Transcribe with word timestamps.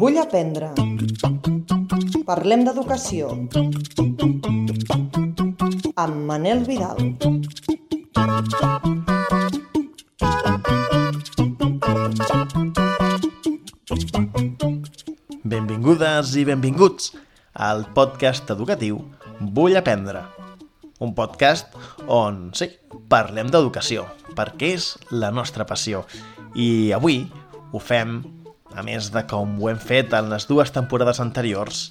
Vull 0.00 0.18
aprendre. 0.18 0.70
Parlem 2.26 2.64
d'educació. 2.66 3.28
Amb 5.94 6.16
Manel 6.30 6.64
Vidal. 6.66 6.98
Benvingudes 15.46 16.34
i 16.34 16.44
benvinguts 16.48 17.12
al 17.54 17.86
podcast 17.94 18.50
educatiu 18.56 18.98
Vull 19.38 19.76
aprendre. 19.76 20.24
Un 20.98 21.12
podcast 21.14 21.74
on, 22.08 22.50
sí, 22.56 22.70
parlem 23.12 23.50
d'educació, 23.52 24.06
perquè 24.36 24.74
és 24.76 24.92
la 25.10 25.32
nostra 25.32 25.66
passió. 25.66 26.04
I 26.54 26.92
avui 26.96 27.24
ho 27.72 27.80
fem, 27.82 28.20
a 28.76 28.84
més 28.84 29.10
de 29.12 29.24
com 29.28 29.56
ho 29.60 29.70
hem 29.70 29.80
fet 29.80 30.14
en 30.16 30.30
les 30.30 30.46
dues 30.48 30.72
temporades 30.72 31.20
anteriors, 31.24 31.88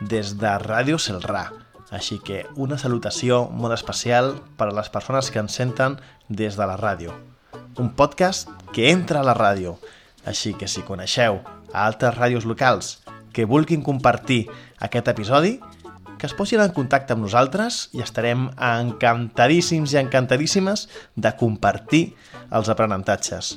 des 0.00 0.36
de 0.40 0.52
Ràdio 0.62 0.98
Celrà. 0.98 1.50
Així 1.90 2.20
que 2.22 2.44
una 2.54 2.78
salutació 2.78 3.48
molt 3.50 3.74
especial 3.74 4.36
per 4.56 4.70
a 4.70 4.74
les 4.76 4.88
persones 4.94 5.30
que 5.30 5.42
ens 5.42 5.56
senten 5.58 5.98
des 6.28 6.56
de 6.56 6.66
la 6.66 6.78
ràdio. 6.78 7.12
Un 7.82 7.90
podcast 7.98 8.48
que 8.72 8.90
entra 8.90 9.20
a 9.20 9.26
la 9.26 9.34
ràdio. 9.34 9.76
Així 10.24 10.54
que 10.54 10.68
si 10.68 10.86
coneixeu 10.86 11.40
a 11.72 11.86
altres 11.86 12.14
ràdios 12.16 12.46
locals 12.46 13.00
que 13.34 13.46
vulguin 13.46 13.82
compartir 13.82 14.44
aquest 14.78 15.08
episodi, 15.10 15.58
que 16.20 16.28
es 16.28 16.36
posin 16.36 16.60
en 16.60 16.74
contacte 16.76 17.14
amb 17.16 17.24
nosaltres 17.24 17.86
i 17.96 18.02
estarem 18.04 18.50
encantadíssims 18.52 19.94
i 19.94 19.98
encantadíssimes 20.02 20.84
de 21.16 21.30
compartir 21.40 22.02
els 22.52 22.68
aprenentatges. 22.68 23.54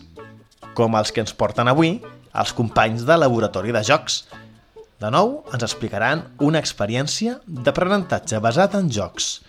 Com 0.72 0.96
els 0.96 1.12
que 1.12 1.20
ens 1.26 1.36
porten 1.36 1.68
avui 1.68 1.98
els 2.34 2.54
companys 2.56 3.04
de 3.06 3.18
Laboratori 3.20 3.76
de 3.76 3.82
Jocs. 3.84 4.22
De 5.04 5.12
nou, 5.12 5.42
ens 5.52 5.66
explicaran 5.68 6.24
una 6.40 6.62
experiència 6.64 7.36
d'aprenentatge 7.44 8.40
basat 8.40 8.80
en 8.80 8.88
jocs. 8.88 9.42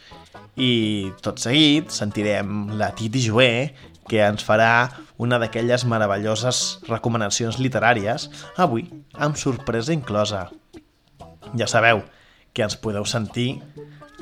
I 0.58 1.12
tot 1.22 1.38
seguit 1.38 1.94
sentirem 1.94 2.74
la 2.80 2.90
Titi 2.98 3.22
Joé, 3.22 3.70
que 4.10 4.20
ens 4.26 4.42
farà 4.44 4.90
una 5.22 5.38
d'aquelles 5.38 5.86
meravelloses 5.86 6.64
recomanacions 6.90 7.62
literàries, 7.62 8.26
avui 8.58 8.90
amb 9.14 9.38
sorpresa 9.38 9.94
inclosa. 9.94 10.48
Ja 11.54 11.70
sabeu 11.70 12.02
que 12.54 12.62
ens 12.62 12.76
podeu 12.78 13.02
sentir 13.04 13.60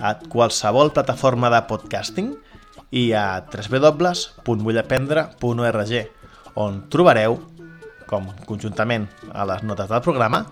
a 0.00 0.16
qualsevol 0.18 0.92
plataforma 0.96 1.50
de 1.52 1.60
podcasting 1.68 2.32
i 2.90 3.12
a 3.12 3.44
www.vullaprendre.org 3.44 5.92
on 6.56 6.88
trobareu, 6.92 7.38
com 8.08 8.26
conjuntament 8.48 9.06
a 9.32 9.44
les 9.48 9.62
notes 9.64 9.88
del 9.88 10.02
programa, 10.04 10.44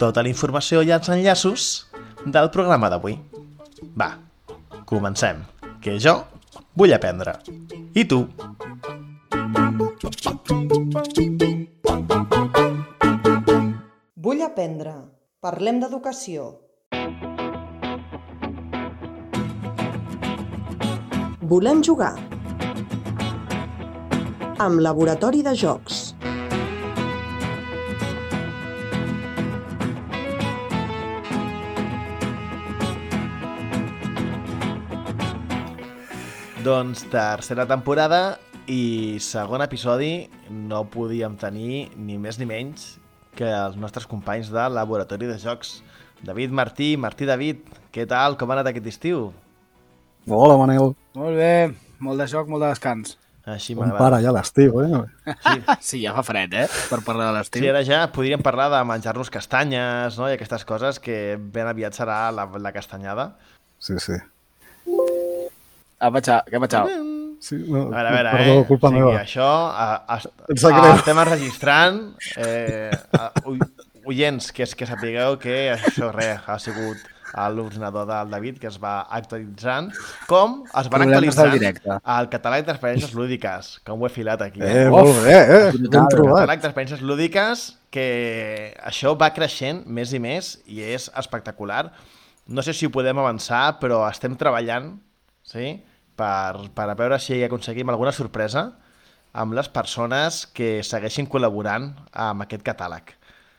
tota 0.00 0.22
la 0.24 0.28
informació 0.28 0.82
i 0.84 0.92
els 0.92 1.08
enllaços 1.12 1.86
del 2.24 2.50
programa 2.52 2.90
d'avui. 2.92 3.16
Va, 3.96 4.10
comencem, 4.84 5.40
que 5.80 5.96
jo 6.00 6.18
vull 6.76 6.92
aprendre. 6.92 7.38
I 7.96 8.04
tu? 8.04 8.26
Vull 14.20 14.44
aprendre. 14.44 14.94
Parlem 15.40 15.80
d'educació. 15.80 16.65
Volem 21.46 21.78
jugar. 21.78 22.16
Amb 24.58 24.80
Laboratori 24.82 25.44
de 25.46 25.52
Jocs. 25.54 25.98
Doncs 36.66 37.06
tercera 37.12 37.62
temporada 37.70 38.40
i 38.66 39.20
segon 39.22 39.62
episodi 39.62 40.26
no 40.50 40.82
podíem 40.90 41.38
tenir 41.38 41.92
ni 41.94 42.18
més 42.18 42.42
ni 42.42 42.50
menys 42.50 42.96
que 43.38 43.46
els 43.46 43.78
nostres 43.78 44.10
companys 44.10 44.50
de 44.50 44.66
Laboratori 44.74 45.30
de 45.30 45.38
Jocs. 45.38 45.76
David 46.26 46.50
Martí, 46.50 46.96
Martí 46.98 47.30
David, 47.30 47.68
què 47.94 48.10
tal? 48.10 48.34
Com 48.34 48.50
ha 48.50 48.58
anat 48.58 48.74
aquest 48.74 48.96
estiu? 48.98 49.28
Hola, 50.26 50.56
Manel. 50.58 50.90
Molt 51.14 51.36
bé, 51.38 51.70
molt 52.02 52.18
de 52.18 52.26
joc, 52.26 52.48
molt 52.50 52.64
de 52.64 52.72
descans. 52.72 53.14
Així 53.46 53.76
m'agrada. 53.78 54.00
para 54.00 54.18
ja 54.18 54.32
l'estiu, 54.34 54.80
eh? 54.82 55.36
Sí, 55.78 56.00
ja 56.02 56.10
fa 56.16 56.24
fred, 56.26 56.56
eh? 56.58 56.64
Per 56.90 56.98
parlar 57.06 57.28
de 57.28 57.36
l'estiu. 57.36 57.62
Sí, 57.62 57.68
ara 57.70 57.84
ja 57.86 58.00
podríem 58.10 58.42
parlar 58.42 58.66
de 58.72 58.80
menjar-nos 58.88 59.30
castanyes 59.30 60.18
no? 60.18 60.26
i 60.26 60.34
aquestes 60.34 60.66
coses 60.66 60.98
que 60.98 61.36
ben 61.38 61.70
aviat 61.70 61.94
serà 61.94 62.18
la, 62.34 62.48
la 62.58 62.74
castanyada. 62.74 63.28
Sí, 63.78 64.00
sí. 64.02 64.18
Ah, 66.02 66.10
patxà, 66.10 66.40
què 66.50 66.58
patxà? 66.58 66.82
sí 67.46 67.60
no, 67.68 67.86
A 67.92 68.02
veure, 68.02 68.08
a 68.08 68.12
veure, 68.16 68.30
perdó, 68.32 68.52
eh? 68.58 68.66
culpa 68.66 68.88
o 68.88 68.90
sigui, 68.90 69.02
meva. 69.04 69.22
això 69.22 69.46
a, 69.46 69.88
a, 70.10 70.16
a, 70.18 70.94
estem 70.96 71.22
enregistrant. 71.22 72.00
Eh, 72.42 72.90
a, 73.14 73.30
ui, 73.46 73.60
oients, 74.10 74.50
que, 74.56 74.66
que 74.66 74.90
sapigueu 74.90 75.38
que 75.38 75.68
això 75.76 76.10
res, 76.10 76.42
ha 76.50 76.58
sigut 76.58 77.12
l'ordinador 77.52 78.06
del 78.06 78.30
David 78.30 78.58
que 78.62 78.68
es 78.70 78.76
va 78.82 79.00
actualitzant. 79.10 79.90
Com 80.30 80.60
es 80.66 80.88
van 80.88 81.02
Problemes 81.06 81.36
actualitzant 81.38 82.00
el 82.18 82.28
catàleg 82.32 82.66
d'experiències 82.68 83.14
lúdiques, 83.18 83.72
com 83.86 84.00
ho 84.02 84.06
he 84.06 84.12
filat 84.14 84.42
aquí. 84.46 84.62
Eh, 84.62 84.86
molt 84.92 85.18
bé, 85.24 85.34
eh? 85.34 85.62
El 85.74 85.90
trobat. 85.90 86.44
catàleg 86.46 86.62
d'experiències 86.62 87.02
lúdiques 87.02 87.66
que 87.90 88.06
això 88.84 89.16
va 89.18 89.32
creixent 89.34 89.84
més 89.86 90.12
i 90.12 90.20
més 90.22 90.56
i 90.66 90.82
és 90.82 91.10
espectacular. 91.16 91.90
No 92.46 92.62
sé 92.62 92.72
si 92.72 92.86
ho 92.86 92.90
podem 92.94 93.18
avançar, 93.18 93.78
però 93.80 94.04
estem 94.08 94.36
treballant 94.38 94.92
sí? 95.42 95.82
per, 96.16 96.68
per 96.74 96.88
a 96.90 96.94
veure 96.94 97.18
si 97.18 97.42
aconseguim 97.44 97.88
alguna 97.90 98.12
sorpresa 98.12 98.68
amb 99.36 99.52
les 99.52 99.68
persones 99.68 100.46
que 100.56 100.80
segueixin 100.86 101.26
col·laborant 101.28 101.90
amb 102.12 102.46
aquest 102.46 102.62
catàleg. 102.64 103.10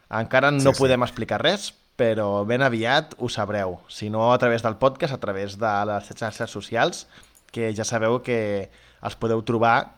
Encara 0.10 0.50
no 0.52 0.60
Sí, 0.72 0.72
sí. 0.74 0.80
podem 0.80 1.04
explicar 1.04 1.42
res, 1.44 1.74
però 1.98 2.44
ben 2.46 2.62
aviat 2.62 3.16
ho 3.18 3.30
sabreu. 3.30 3.80
Si 3.90 4.10
no, 4.14 4.32
a 4.34 4.38
través 4.38 4.62
del 4.64 4.78
podcast, 4.78 5.14
a 5.16 5.22
través 5.22 5.58
de 5.58 5.72
les 5.90 6.12
xarxes 6.14 6.52
socials, 6.54 7.08
que 7.52 7.72
ja 7.74 7.84
sabeu 7.88 8.20
que 8.22 8.70
els 9.02 9.16
podeu 9.18 9.42
trobar 9.46 9.96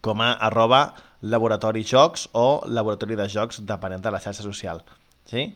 com 0.00 0.20
a 0.24 0.32
arroba 0.48 0.94
laboratori 1.22 1.82
jocs 1.84 2.28
o 2.36 2.62
laboratori 2.68 3.16
de 3.18 3.28
jocs 3.28 3.60
depenent 3.66 4.02
de 4.04 4.10
la 4.14 4.20
xarxa 4.20 4.44
social. 4.44 4.82
Sí? 5.28 5.48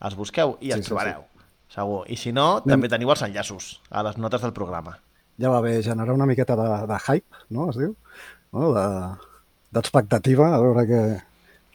Els 0.00 0.14
busqueu 0.16 0.56
i 0.60 0.70
Sí, 0.70 0.76
els 0.76 0.84
sí, 0.86 0.90
trobareu. 0.92 1.24
Segur. 1.72 2.04
I 2.12 2.16
si 2.16 2.30
no, 2.32 2.60
també 2.62 2.88
teniu 2.88 3.10
els 3.10 3.22
enllaços 3.26 3.80
a 3.90 4.02
les 4.06 4.16
notes 4.22 4.40
del 4.44 4.52
programa. 4.56 4.98
Ja 5.40 5.50
va 5.52 5.60
bé 5.60 5.82
generar 5.82 6.14
una 6.14 6.24
miqueta 6.28 6.54
de, 6.56 6.68
de 6.88 6.98
hype, 7.06 7.44
no? 7.50 7.68
Es 7.72 7.76
diu? 7.80 7.96
No? 8.56 8.70
De- 8.72 9.34
D'expectativa, 9.76 10.46
a 10.54 10.60
veure 10.62 10.84
què, 10.88 11.00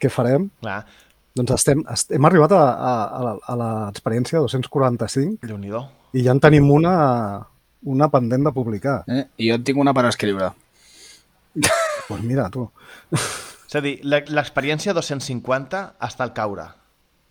què 0.01 0.09
farem. 0.09 0.47
Clar, 0.63 0.79
Doncs 1.35 1.53
estem, 1.55 1.83
est 1.93 2.11
hem 2.11 2.25
arribat 2.27 2.51
a, 2.51 2.59
a, 2.59 3.35
a 3.47 3.55
l'experiència 3.61 4.41
245 4.43 5.47
déu 5.47 5.57
nhi 5.61 5.71
i 6.13 6.25
ja 6.25 6.33
en 6.35 6.41
tenim 6.43 6.67
una, 6.71 7.47
una 7.87 8.09
pendent 8.11 8.43
de 8.43 8.51
publicar. 8.51 8.97
Eh? 9.07 9.23
I 9.39 9.47
jo 9.49 9.55
en 9.55 9.63
tinc 9.63 9.79
una 9.79 9.93
per 9.95 10.03
escriure. 10.09 10.49
Doncs 11.55 11.71
pues 12.09 12.23
mira, 12.27 12.49
tu. 12.51 12.65
És 13.15 13.75
a 13.79 13.81
dir, 13.83 13.99
le- 14.03 14.25
l'experiència 14.27 14.91
250 14.93 15.81
està 16.03 16.27
al 16.27 16.33
caure. 16.35 16.67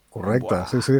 Correcte, 0.09 0.49
Buah. 0.49 0.66
sí, 0.72 0.81
sí. 0.81 0.97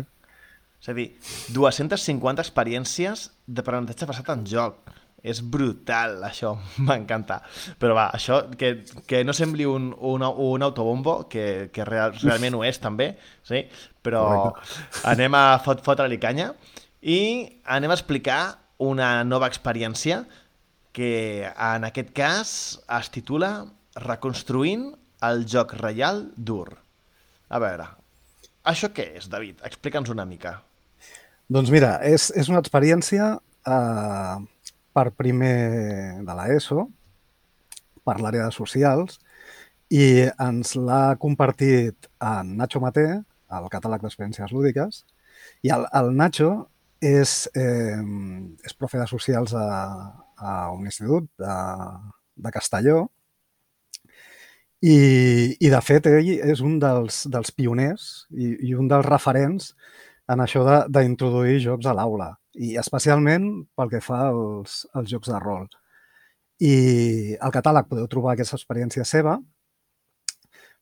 És 0.81 0.89
a 0.93 0.95
dir, 0.97 1.09
250 1.57 2.45
experiències 2.45 3.31
d'aprenentatge 3.49 4.07
basat 4.09 4.29
en 4.37 4.45
joc. 4.49 4.77
És 5.23 5.43
brutal, 5.45 6.19
això, 6.25 6.55
m'encanta. 6.87 7.41
Però 7.81 7.97
va, 7.97 8.09
això, 8.17 8.43
que, 8.59 8.73
que 9.09 9.23
no 9.27 9.35
sembli 9.37 9.67
un, 9.69 9.91
un, 9.95 10.25
un 10.25 10.67
autobombo, 10.67 11.27
que, 11.29 11.69
que 11.75 11.87
real, 11.89 12.17
realment 12.23 12.57
ho 12.57 12.65
és 12.65 12.81
també, 12.81 13.13
sí? 13.47 13.65
però 14.01 14.25
anem 15.05 15.37
a 15.37 15.45
fot, 15.61 15.83
fotre-li 15.85 16.17
canya 16.23 16.55
i 17.05 17.21
anem 17.69 17.93
a 17.93 17.99
explicar 17.99 18.41
una 18.81 19.21
nova 19.29 19.49
experiència 19.51 20.23
que 20.97 21.45
en 21.45 21.85
aquest 21.85 22.15
cas 22.17 22.53
es 22.99 23.13
titula 23.13 23.51
Reconstruint 24.01 24.89
el 25.27 25.45
joc 25.51 25.75
reial 25.77 26.31
dur. 26.37 26.79
A 27.51 27.59
veure, 27.61 27.87
això 28.71 28.91
què 28.95 29.11
és, 29.19 29.29
David? 29.29 29.61
Explica'ns 29.67 30.13
una 30.13 30.25
mica. 30.25 30.61
Doncs 31.51 31.73
mira, 31.75 31.97
és, 32.07 32.29
és 32.39 32.49
una 32.49 32.61
experiència 32.63 33.33
eh, 33.67 34.37
per 34.93 35.11
primer 35.17 36.23
de 36.27 36.37
l'ESO, 36.39 36.87
per 38.05 38.19
l'àrea 38.21 38.49
de 38.49 38.55
socials, 38.55 39.21
i 39.91 40.27
ens 40.39 40.77
l'ha 40.79 41.17
compartit 41.23 42.11
en 42.23 42.57
Nacho 42.59 42.83
Maté, 42.83 43.09
al 43.51 43.67
catàleg 43.71 44.03
d'experiències 44.05 44.53
lúdiques, 44.55 45.05
i 45.67 45.73
el, 45.75 45.87
el 45.99 46.13
Nacho 46.17 46.51
és, 47.01 47.49
eh, 47.57 47.99
és 48.65 48.77
profe 48.77 49.01
de 49.01 49.07
socials 49.11 49.55
a, 49.57 49.67
a 50.37 50.53
un 50.75 50.85
institut 50.85 51.27
de, 51.41 51.57
de 52.37 52.53
Castelló 52.53 53.09
I, 54.81 55.57
i 55.61 55.69
de 55.73 55.81
fet, 55.85 56.07
ell 56.09 56.29
és 56.53 56.63
un 56.65 56.79
dels, 56.81 57.25
dels 57.33 57.53
pioners 57.53 58.07
i, 58.33 58.55
i 58.71 58.77
un 58.77 58.89
dels 58.89 59.09
referents 59.09 59.75
en 60.31 60.43
això 60.45 60.63
d'introduir 60.89 61.59
jocs 61.65 61.89
a 61.91 61.95
l'aula, 61.97 62.33
i 62.55 62.77
especialment 62.81 63.49
pel 63.77 63.91
que 63.93 64.03
fa 64.05 64.29
als, 64.31 64.85
als 64.95 65.11
jocs 65.11 65.31
de 65.31 65.41
rol. 65.43 65.67
I 66.61 66.75
al 67.41 67.55
catàleg 67.55 67.89
podeu 67.89 68.09
trobar 68.11 68.35
aquesta 68.35 68.59
experiència 68.59 69.07
seva, 69.09 69.39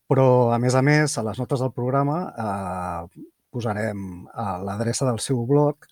però, 0.09 0.55
a 0.55 0.59
més 0.59 0.75
a 0.75 0.83
més, 0.83 1.19
a 1.21 1.25
les 1.27 1.39
notes 1.39 1.61
del 1.61 1.75
programa 1.77 2.19
eh, 2.33 3.27
posarem 3.53 4.27
l'adreça 4.65 5.07
del 5.09 5.21
seu 5.21 5.45
blog, 5.47 5.85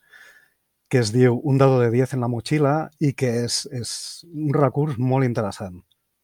que 0.89 1.03
es 1.03 1.11
diu 1.13 1.41
Un 1.45 1.59
dado 1.59 1.81
de 1.81 1.91
10 1.91 2.15
en 2.15 2.23
la 2.23 2.31
mochila 2.31 2.75
i 3.03 3.13
que 3.13 3.33
és, 3.45 3.65
és 3.75 3.91
un 4.31 4.55
recurs 4.55 4.99
molt 4.99 5.27
interessant, 5.27 5.81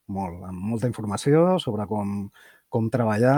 molt, 0.07 0.45
amb 0.47 0.69
molta 0.73 0.89
informació 0.89 1.59
sobre 1.63 1.87
com, 1.91 2.31
com 2.73 2.87
treballar 2.93 3.37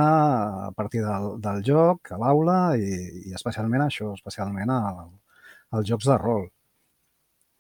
a 0.69 0.71
partir 0.77 1.01
del, 1.03 1.33
del 1.43 1.63
joc, 1.67 2.13
a 2.15 2.19
l'aula 2.23 2.59
i, 2.79 3.29
i 3.29 3.35
especialment 3.35 3.83
això, 3.89 4.13
especialment 4.15 4.71
al, 4.71 5.09
als 5.75 5.89
jocs 5.91 6.07
de 6.07 6.19
rol. 6.23 6.45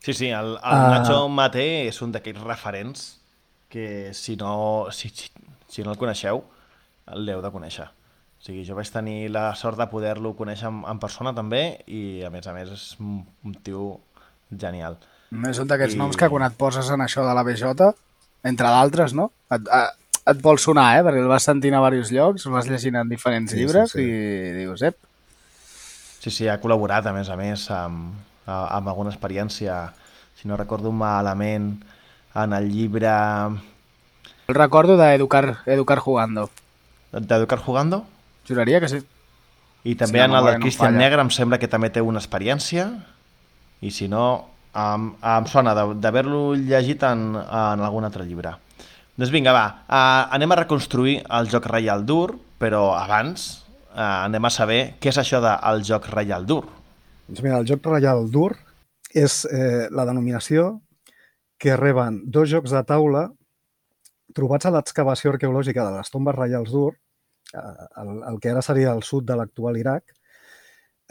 Sí, 0.05 0.12
sí, 0.15 0.29
el, 0.29 0.53
el 0.55 0.61
Ah. 0.62 0.91
Nacho 0.99 1.25
Mate 1.32 1.65
és 1.88 1.99
un 2.05 2.12
d'aquells 2.15 2.43
referents 2.44 3.05
que 3.73 4.12
si 4.15 4.37
no, 4.37 4.87
si, 4.94 5.09
si, 5.11 5.31
si 5.67 5.82
no 5.82 5.91
el 5.94 5.99
coneixeu, 5.99 6.44
l'heu 7.17 7.41
de 7.43 7.50
conèixer. 7.50 7.88
O 7.88 8.44
sigui, 8.44 8.62
jo 8.69 8.77
vaig 8.77 8.91
tenir 8.93 9.31
la 9.32 9.47
sort 9.56 9.81
de 9.81 9.87
poder-lo 9.91 10.35
conèixer 10.37 10.69
en, 10.69 10.82
en 10.87 11.00
persona 11.03 11.32
també 11.35 11.62
i, 11.88 12.20
a 12.23 12.31
més 12.31 12.47
a 12.47 12.53
més, 12.55 12.70
és 12.77 12.87
un, 13.00 13.23
un 13.49 13.55
tio 13.65 13.87
genial. 14.53 14.99
És 15.49 15.59
un 15.59 15.67
d'aquests 15.73 15.97
I- 15.97 15.99
noms 16.05 16.20
que 16.20 16.29
quan 16.31 16.44
et 16.47 16.55
poses 16.61 16.91
en 16.94 17.00
això 17.03 17.25
de 17.27 17.32
la 17.35 17.43
BJ, 17.43 17.88
entre 18.44 18.69
d'altres, 18.70 19.17
no? 19.17 19.31
Et, 19.50 19.70
a, 19.73 19.87
et 20.26 20.41
vol 20.43 20.59
sonar, 20.59 20.99
eh? 20.99 21.03
Perquè 21.05 21.21
el 21.21 21.29
vas 21.29 21.44
sentint 21.44 21.75
a 21.76 21.82
diversos 21.82 22.12
llocs, 22.12 22.47
el 22.47 22.53
vas 22.53 22.69
llegint 22.71 22.97
en 22.97 23.09
diferents 23.09 23.50
Sí, 23.53 23.56
sí, 23.59 23.62
llibres 23.65 23.91
sí. 23.93 24.00
i 24.03 24.53
dius, 24.61 24.82
ep, 24.82 24.97
Sí, 26.25 26.31
sí, 26.32 26.47
ha 26.49 26.56
col·laborat, 26.61 27.05
a 27.05 27.12
més 27.12 27.29
a 27.29 27.37
més, 27.37 27.67
amb, 27.71 28.15
amb 28.49 28.88
alguna 28.88 29.11
experiència, 29.12 29.93
si 30.41 30.49
no 30.49 30.56
recordo 30.56 30.91
malament, 30.93 31.82
en 32.35 32.53
el 32.56 32.71
llibre 32.73 33.11
el 34.49 34.55
recordo 34.56 34.97
d'Educar 34.97 35.59
Educar 35.67 35.99
Jugando. 36.00 36.49
d'Educar 37.12 37.59
Jugando, 37.59 38.06
Juraria 38.49 38.81
que 38.81 38.88
sí. 38.88 38.99
i 39.85 39.94
també 39.94 40.19
Sí, 40.19 40.19
la 40.19 40.25
en 40.25 40.35
el 40.35 40.44
del 40.44 40.55
no 40.55 40.61
Christian 40.65 40.88
falla. 40.94 40.99
Negre 40.99 41.20
em 41.23 41.31
sembla 41.31 41.59
que 41.59 41.69
també 41.69 41.91
té 41.91 42.00
una 42.00 42.19
experiència, 42.19 42.88
i 43.82 43.91
si 43.91 44.09
no, 44.09 44.49
em, 44.75 45.12
em 45.23 45.47
sona 45.47 45.75
de- 45.77 45.94
d'haver-lo 46.00 46.55
llegit 46.56 47.03
en, 47.05 47.35
en 47.37 47.81
algun 47.85 48.05
altre 48.05 48.25
llibre. 48.25 48.56
Doncs 49.14 49.31
vinga, 49.31 49.52
va, 49.55 49.66
uh, 49.87 50.34
anem 50.34 50.52
a 50.52 50.61
reconstruir 50.64 51.20
el 51.38 51.50
joc 51.52 51.69
Reial 51.70 52.02
Dur, 52.06 52.34
però 52.58 52.96
abans 52.99 53.46
uh, 53.94 54.25
anem 54.26 54.49
a 54.49 54.50
saber 54.50 54.81
què 54.99 55.12
és 55.12 55.20
això 55.22 55.38
del 55.44 55.84
joc 55.87 56.08
Reial 56.11 56.46
Dur. 56.46 56.64
Doncs 57.28 57.44
mira, 57.44 57.61
el 57.62 57.69
joc 57.69 57.87
Reial 57.87 58.26
Dur 58.32 58.52
és 59.14 59.44
eh, 59.46 59.87
la 59.94 60.05
denominació 60.08 60.81
que 61.56 61.76
reben 61.78 62.19
dos 62.26 62.50
jocs 62.50 62.75
de 62.75 62.82
taula 62.84 63.28
trobats 64.34 64.66
a 64.66 64.72
l'excavació 64.75 65.32
arqueològica 65.32 65.87
de 65.87 66.00
les 66.00 66.10
tombes 66.10 66.34
reials 66.34 66.72
d'Ur, 66.75 66.90
eh, 67.55 67.84
el, 68.02 68.10
el 68.32 68.40
que 68.43 68.50
ara 68.50 68.64
seria 68.67 68.93
el 68.93 69.05
sud 69.06 69.28
de 69.28 69.37
l'actual 69.38 69.78
Iraq, 69.78 70.10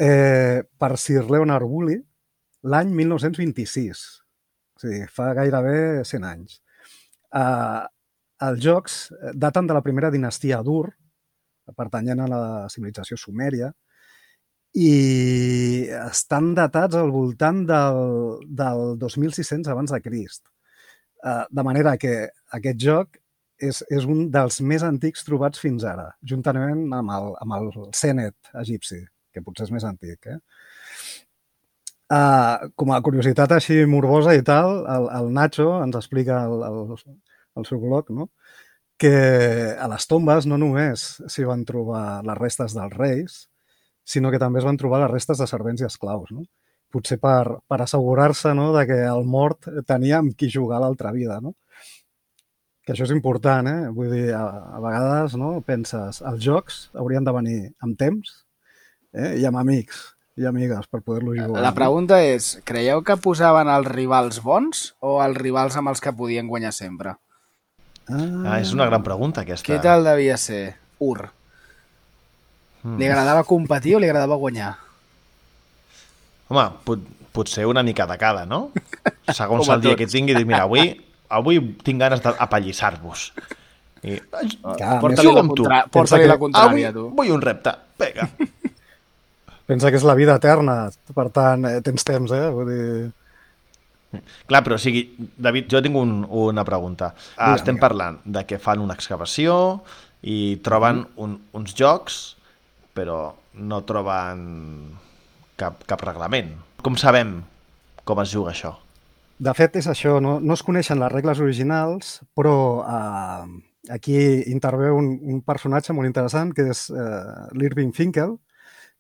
eh, 0.04 0.60
per 0.78 0.92
Sir 1.00 1.24
Leonard 1.30 1.70
Woolley 1.70 2.02
l'any 2.68 2.92
1926. 3.00 4.04
O 4.76 4.84
sigui, 4.84 5.06
fa 5.08 5.32
gairebé 5.38 6.04
100 6.04 6.28
anys. 6.28 6.60
Eh, 7.32 7.82
els 8.48 8.60
jocs 8.64 9.00
daten 9.34 9.70
de 9.70 9.76
la 9.78 9.84
primera 9.86 10.12
dinastia 10.14 10.62
d'Ur, 10.66 10.88
pertanyent 11.78 12.24
a 12.24 12.30
la 12.30 12.44
civilització 12.72 13.18
sumèria, 13.20 13.72
i 14.74 15.88
estan 16.02 16.54
datats 16.58 16.98
al 16.98 17.12
voltant 17.14 17.62
del, 17.70 18.00
del 18.50 18.96
2600 19.02 19.70
abans 19.70 19.94
de 19.94 20.02
Crist. 20.02 20.48
Uh, 21.24 21.46
de 21.50 21.64
manera 21.64 21.94
que 21.96 22.16
aquest 22.58 22.80
joc 22.82 23.20
és, 23.62 23.84
és 23.94 24.08
un 24.10 24.26
dels 24.34 24.60
més 24.66 24.84
antics 24.84 25.24
trobats 25.24 25.62
fins 25.62 25.86
ara, 25.88 26.10
juntament 26.28 26.88
amb 26.98 27.14
el, 27.16 27.30
amb 27.46 27.56
el 27.60 27.70
Senet 27.96 28.36
egipci, 28.60 29.00
que 29.32 29.44
potser 29.46 29.70
és 29.70 29.76
més 29.76 29.86
antic. 29.88 30.28
Eh? 30.28 30.40
Uh, 32.14 32.68
com 32.76 32.92
a 32.92 33.00
curiositat 33.06 33.54
així 33.56 33.78
morbosa 33.90 34.34
i 34.36 34.44
tal, 34.46 34.84
el, 34.90 35.08
el 35.22 35.32
Nacho 35.38 35.70
ens 35.86 35.96
explica 36.02 36.44
el, 36.50 36.66
el, 36.68 36.98
el 37.60 37.66
seu 37.70 37.82
blog, 37.82 38.12
no? 38.12 38.30
que 38.98 39.76
a 39.76 39.88
les 39.92 40.06
tombes 40.08 40.46
no 40.48 40.58
només 40.62 41.18
s'hi 41.28 41.44
van 41.48 41.66
trobar 41.68 42.22
les 42.24 42.38
restes 42.38 42.76
dels 42.78 42.94
reis, 42.96 43.40
sinó 44.06 44.32
que 44.32 44.40
també 44.40 44.62
es 44.62 44.68
van 44.68 44.78
trobar 44.80 45.02
les 45.04 45.12
restes 45.12 45.42
de 45.42 45.48
servents 45.50 45.82
i 45.82 45.88
esclaus. 45.88 46.32
No? 46.32 46.46
Potser 46.94 47.18
per, 47.20 47.58
per 47.68 47.82
assegurar-se 47.84 48.54
no, 48.56 48.70
de 48.76 48.86
que 48.88 49.00
el 49.10 49.26
mort 49.26 49.68
tenia 49.90 50.22
amb 50.22 50.38
qui 50.38 50.52
jugar 50.54 50.80
l'altra 50.84 51.12
vida. 51.16 51.40
No? 51.44 51.56
Que 52.84 52.94
això 52.94 53.08
és 53.08 53.14
important, 53.16 53.68
eh? 53.68 53.92
Vull 53.96 54.12
dir, 54.12 54.26
a, 54.36 54.44
a 54.78 54.82
vegades 54.84 55.38
no, 55.40 55.56
penses, 55.66 56.20
els 56.22 56.44
jocs 56.44 56.86
haurien 57.00 57.28
de 57.28 57.36
venir 57.36 57.60
amb 57.84 57.98
temps 58.00 58.34
eh? 59.16 59.34
i 59.40 59.48
amb 59.48 59.62
amics 59.64 60.04
i 60.40 60.48
amigues 60.50 60.88
per 60.90 61.04
poder-lo 61.06 61.36
jugar. 61.38 61.62
La 61.62 61.74
pregunta 61.76 62.18
és, 62.26 62.56
creieu 62.68 63.04
que 63.06 63.20
posaven 63.22 63.70
els 63.72 63.88
rivals 63.92 64.40
bons 64.44 64.88
o 65.04 65.20
els 65.24 65.38
rivals 65.38 65.78
amb 65.80 65.94
els 65.94 66.02
que 66.02 66.16
podien 66.18 66.50
guanyar 66.50 66.74
sempre? 66.76 67.14
Ah, 68.12 68.60
és 68.60 68.74
una 68.76 68.88
gran 68.90 69.04
pregunta, 69.06 69.44
aquesta. 69.44 69.68
Què 69.70 69.80
tal 69.84 70.04
devia 70.04 70.36
ser? 70.42 70.76
Ur. 71.04 71.30
Mm. 72.84 72.98
Li 73.00 73.08
agradava 73.08 73.46
competir 73.48 73.96
o 73.96 74.02
li 74.04 74.10
agradava 74.10 74.36
guanyar? 74.40 74.74
Home, 76.52 76.66
pot, 76.84 77.06
potser 77.34 77.66
una 77.70 77.84
mica 77.86 78.06
de 78.10 78.18
cada, 78.20 78.44
no? 78.46 78.68
Segons 79.40 79.70
el 79.72 79.84
dia 79.86 79.94
tots. 79.94 80.04
que 80.04 80.10
tingui, 80.12 80.36
dic, 80.36 80.48
mira, 80.50 80.66
avui, 80.68 80.92
avui 81.32 81.62
tinc 81.86 82.04
ganes 82.04 82.24
d'apallissar-vos. 82.26 83.30
I, 84.04 84.18
Clar, 84.20 84.98
Porta-li 85.00 85.32
la, 85.32 85.42
contra... 85.48 85.80
Porta 85.92 86.20
que 86.20 86.28
la 86.28 86.36
contrària, 86.42 86.92
avui 86.92 87.00
tu. 87.00 87.08
vull 87.16 87.32
un 87.38 87.44
repte. 87.44 87.72
Vinga. 88.04 88.28
Pensa 89.70 89.90
que 89.90 89.96
és 89.96 90.04
la 90.04 90.16
vida 90.20 90.36
eterna, 90.36 90.90
per 91.16 91.30
tant, 91.32 91.64
eh, 91.70 91.80
tens 91.86 92.04
temps, 92.04 92.36
eh? 92.36 92.48
Vull 92.52 92.68
dir... 92.68 92.88
Clar, 94.50 94.64
però 94.66 94.78
o 94.78 94.82
sigui, 94.82 95.06
David, 95.18 95.70
jo 95.72 95.82
tinc 95.84 95.98
un, 96.00 96.22
una 96.30 96.66
pregunta. 96.68 97.14
Ah, 97.38 97.54
Estem 97.56 97.76
digue'm. 97.76 97.84
parlant 97.84 98.20
de 98.26 98.46
que 98.50 98.60
fan 98.62 98.84
una 98.84 98.96
excavació 98.98 99.56
i 100.24 100.58
troben 100.64 101.04
un, 101.20 101.38
uns 101.58 101.74
jocs, 101.76 102.22
però 102.96 103.34
no 103.60 103.82
troben 103.88 104.46
cap, 105.60 105.84
cap 105.90 106.06
reglament. 106.06 106.54
Com 106.84 106.96
sabem 107.00 107.42
com 108.04 108.20
es 108.24 108.32
juga 108.36 108.52
això? 108.52 108.74
De 109.44 109.52
fet, 109.58 109.76
és 109.80 109.88
això, 109.90 110.20
no, 110.24 110.38
no 110.40 110.56
es 110.56 110.64
coneixen 110.64 111.00
les 111.02 111.12
regles 111.12 111.40
originals, 111.44 112.20
però 112.38 112.56
eh, 112.84 113.46
aquí 113.96 114.18
intervé 114.52 114.92
un, 114.94 115.18
un 115.24 115.42
personatge 115.44 115.96
molt 115.96 116.08
interessant, 116.08 116.54
que 116.56 116.70
és 116.72 116.86
eh, 116.92 117.50
l'Irving 117.58 117.92
Finkel, 117.96 118.38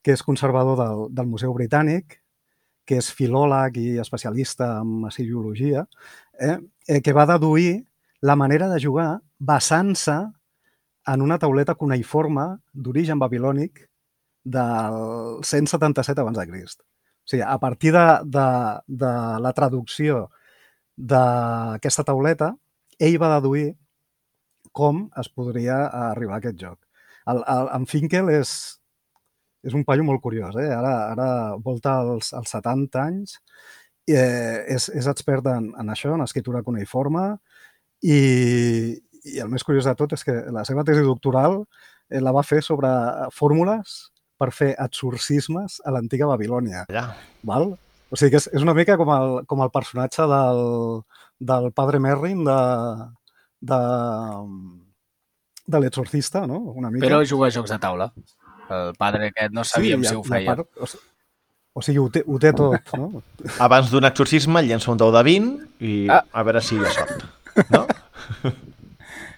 que 0.04 0.16
és 0.16 0.24
conservador 0.26 0.80
del, 0.80 1.06
del 1.16 1.30
Museu 1.32 1.54
Britànic, 1.56 2.20
que 2.86 3.00
és 3.00 3.10
filòleg 3.16 3.78
i 3.80 3.88
especialista 4.04 4.70
en 4.82 5.08
assiriologia, 5.08 5.86
eh, 6.40 6.58
eh, 6.88 7.02
que 7.02 7.14
va 7.16 7.28
deduir 7.30 7.86
la 8.22 8.36
manera 8.36 8.70
de 8.72 8.80
jugar 8.82 9.22
basant-se 9.40 10.18
en 11.14 11.22
una 11.22 11.38
tauleta 11.40 11.76
cuneïforme 11.76 12.46
d'origen 12.74 13.20
babilònic 13.20 13.86
del 14.44 15.44
177 15.44 16.22
abans 16.22 16.38
de 16.40 16.48
Crist. 16.48 16.82
O 17.24 17.32
sigui, 17.32 17.44
a 17.44 17.58
partir 17.60 17.94
de, 17.96 18.06
de, 18.28 18.48
de 18.88 19.14
la 19.44 19.54
traducció 19.56 20.28
d'aquesta 20.98 22.04
tauleta, 22.08 22.54
ell 23.00 23.20
va 23.22 23.34
deduir 23.38 23.74
com 24.72 25.06
es 25.20 25.30
podria 25.30 25.86
arribar 26.10 26.38
a 26.38 26.42
aquest 26.42 26.60
joc. 26.60 26.80
El, 27.30 27.40
el, 27.48 27.70
en 27.78 27.88
Finkel 27.88 28.32
és, 28.34 28.54
és 29.64 29.74
un 29.74 29.86
paio 29.88 30.04
molt 30.04 30.22
curiós, 30.24 30.58
eh? 30.60 30.70
ara, 30.76 30.94
ara 31.14 31.28
volta 31.64 31.96
als, 32.02 32.34
als 32.36 32.52
70 32.56 33.00
anys, 33.02 33.38
eh, 34.10 34.64
és, 34.76 34.90
és 34.92 35.08
expert 35.08 35.48
en, 35.52 35.72
en 35.80 35.94
això, 35.94 36.14
en 36.16 36.26
escriptura 36.26 36.64
cuneïforme, 36.66 37.30
i, 38.04 38.20
i 39.24 39.40
el 39.40 39.52
més 39.52 39.64
curiós 39.64 39.88
de 39.88 39.96
tot 40.00 40.14
és 40.16 40.26
que 40.28 40.36
la 40.52 40.66
seva 40.68 40.84
tesi 40.84 41.06
doctoral 41.08 41.62
eh, 42.10 42.20
la 42.20 42.36
va 42.36 42.44
fer 42.44 42.60
sobre 42.66 42.92
fórmules 43.36 43.96
per 44.40 44.52
fer 44.52 44.74
exorcismes 44.82 45.80
a 45.86 45.94
l'antiga 45.96 46.28
Babilònia. 46.28 46.84
Allà. 46.90 47.08
Val? 47.48 47.72
O 48.12 48.20
sigui 48.20 48.36
que 48.36 48.42
és, 48.44 48.50
és 48.52 48.66
una 48.66 48.76
mica 48.78 48.98
com 49.00 49.10
el, 49.16 49.40
com 49.50 49.64
el 49.64 49.72
personatge 49.74 50.28
del, 50.30 50.64
del 51.40 51.72
padre 51.74 52.02
Merrin 52.04 52.44
de, 52.46 52.60
de, 53.72 53.80
de 55.66 55.82
l'exorcista, 55.82 56.44
no? 56.50 56.60
Una 56.76 56.92
mica. 56.92 57.08
Però 57.08 57.24
juga 57.26 57.48
a 57.48 57.56
jocs 57.56 57.72
de 57.74 57.80
taula. 57.82 58.12
El 58.74 58.94
padre 59.00 59.30
aquest 59.32 59.54
no 59.56 59.64
sabíem 59.68 60.02
a- 60.06 60.10
si 60.10 60.16
ho 60.16 60.24
feia. 60.24 60.56
Part, 60.56 60.68
o, 60.82 60.88
si- 60.90 61.02
o 61.74 61.82
sigui, 61.82 62.00
ho 62.04 62.10
té, 62.14 62.24
ho 62.28 62.38
té 62.40 62.52
tot, 62.54 62.92
no? 63.00 63.24
Abans 63.60 63.90
d'un 63.94 64.06
exorcisme 64.10 64.62
llença 64.66 64.92
un 64.94 64.98
dau 65.02 65.12
de 65.16 65.24
20 65.26 65.68
i 65.82 65.96
Ah. 66.10 66.24
a 66.32 66.44
veure 66.44 66.62
si 66.62 66.76
hi 66.78 66.84
ha 66.86 66.94
sort. 67.00 67.26
No? 67.72 67.86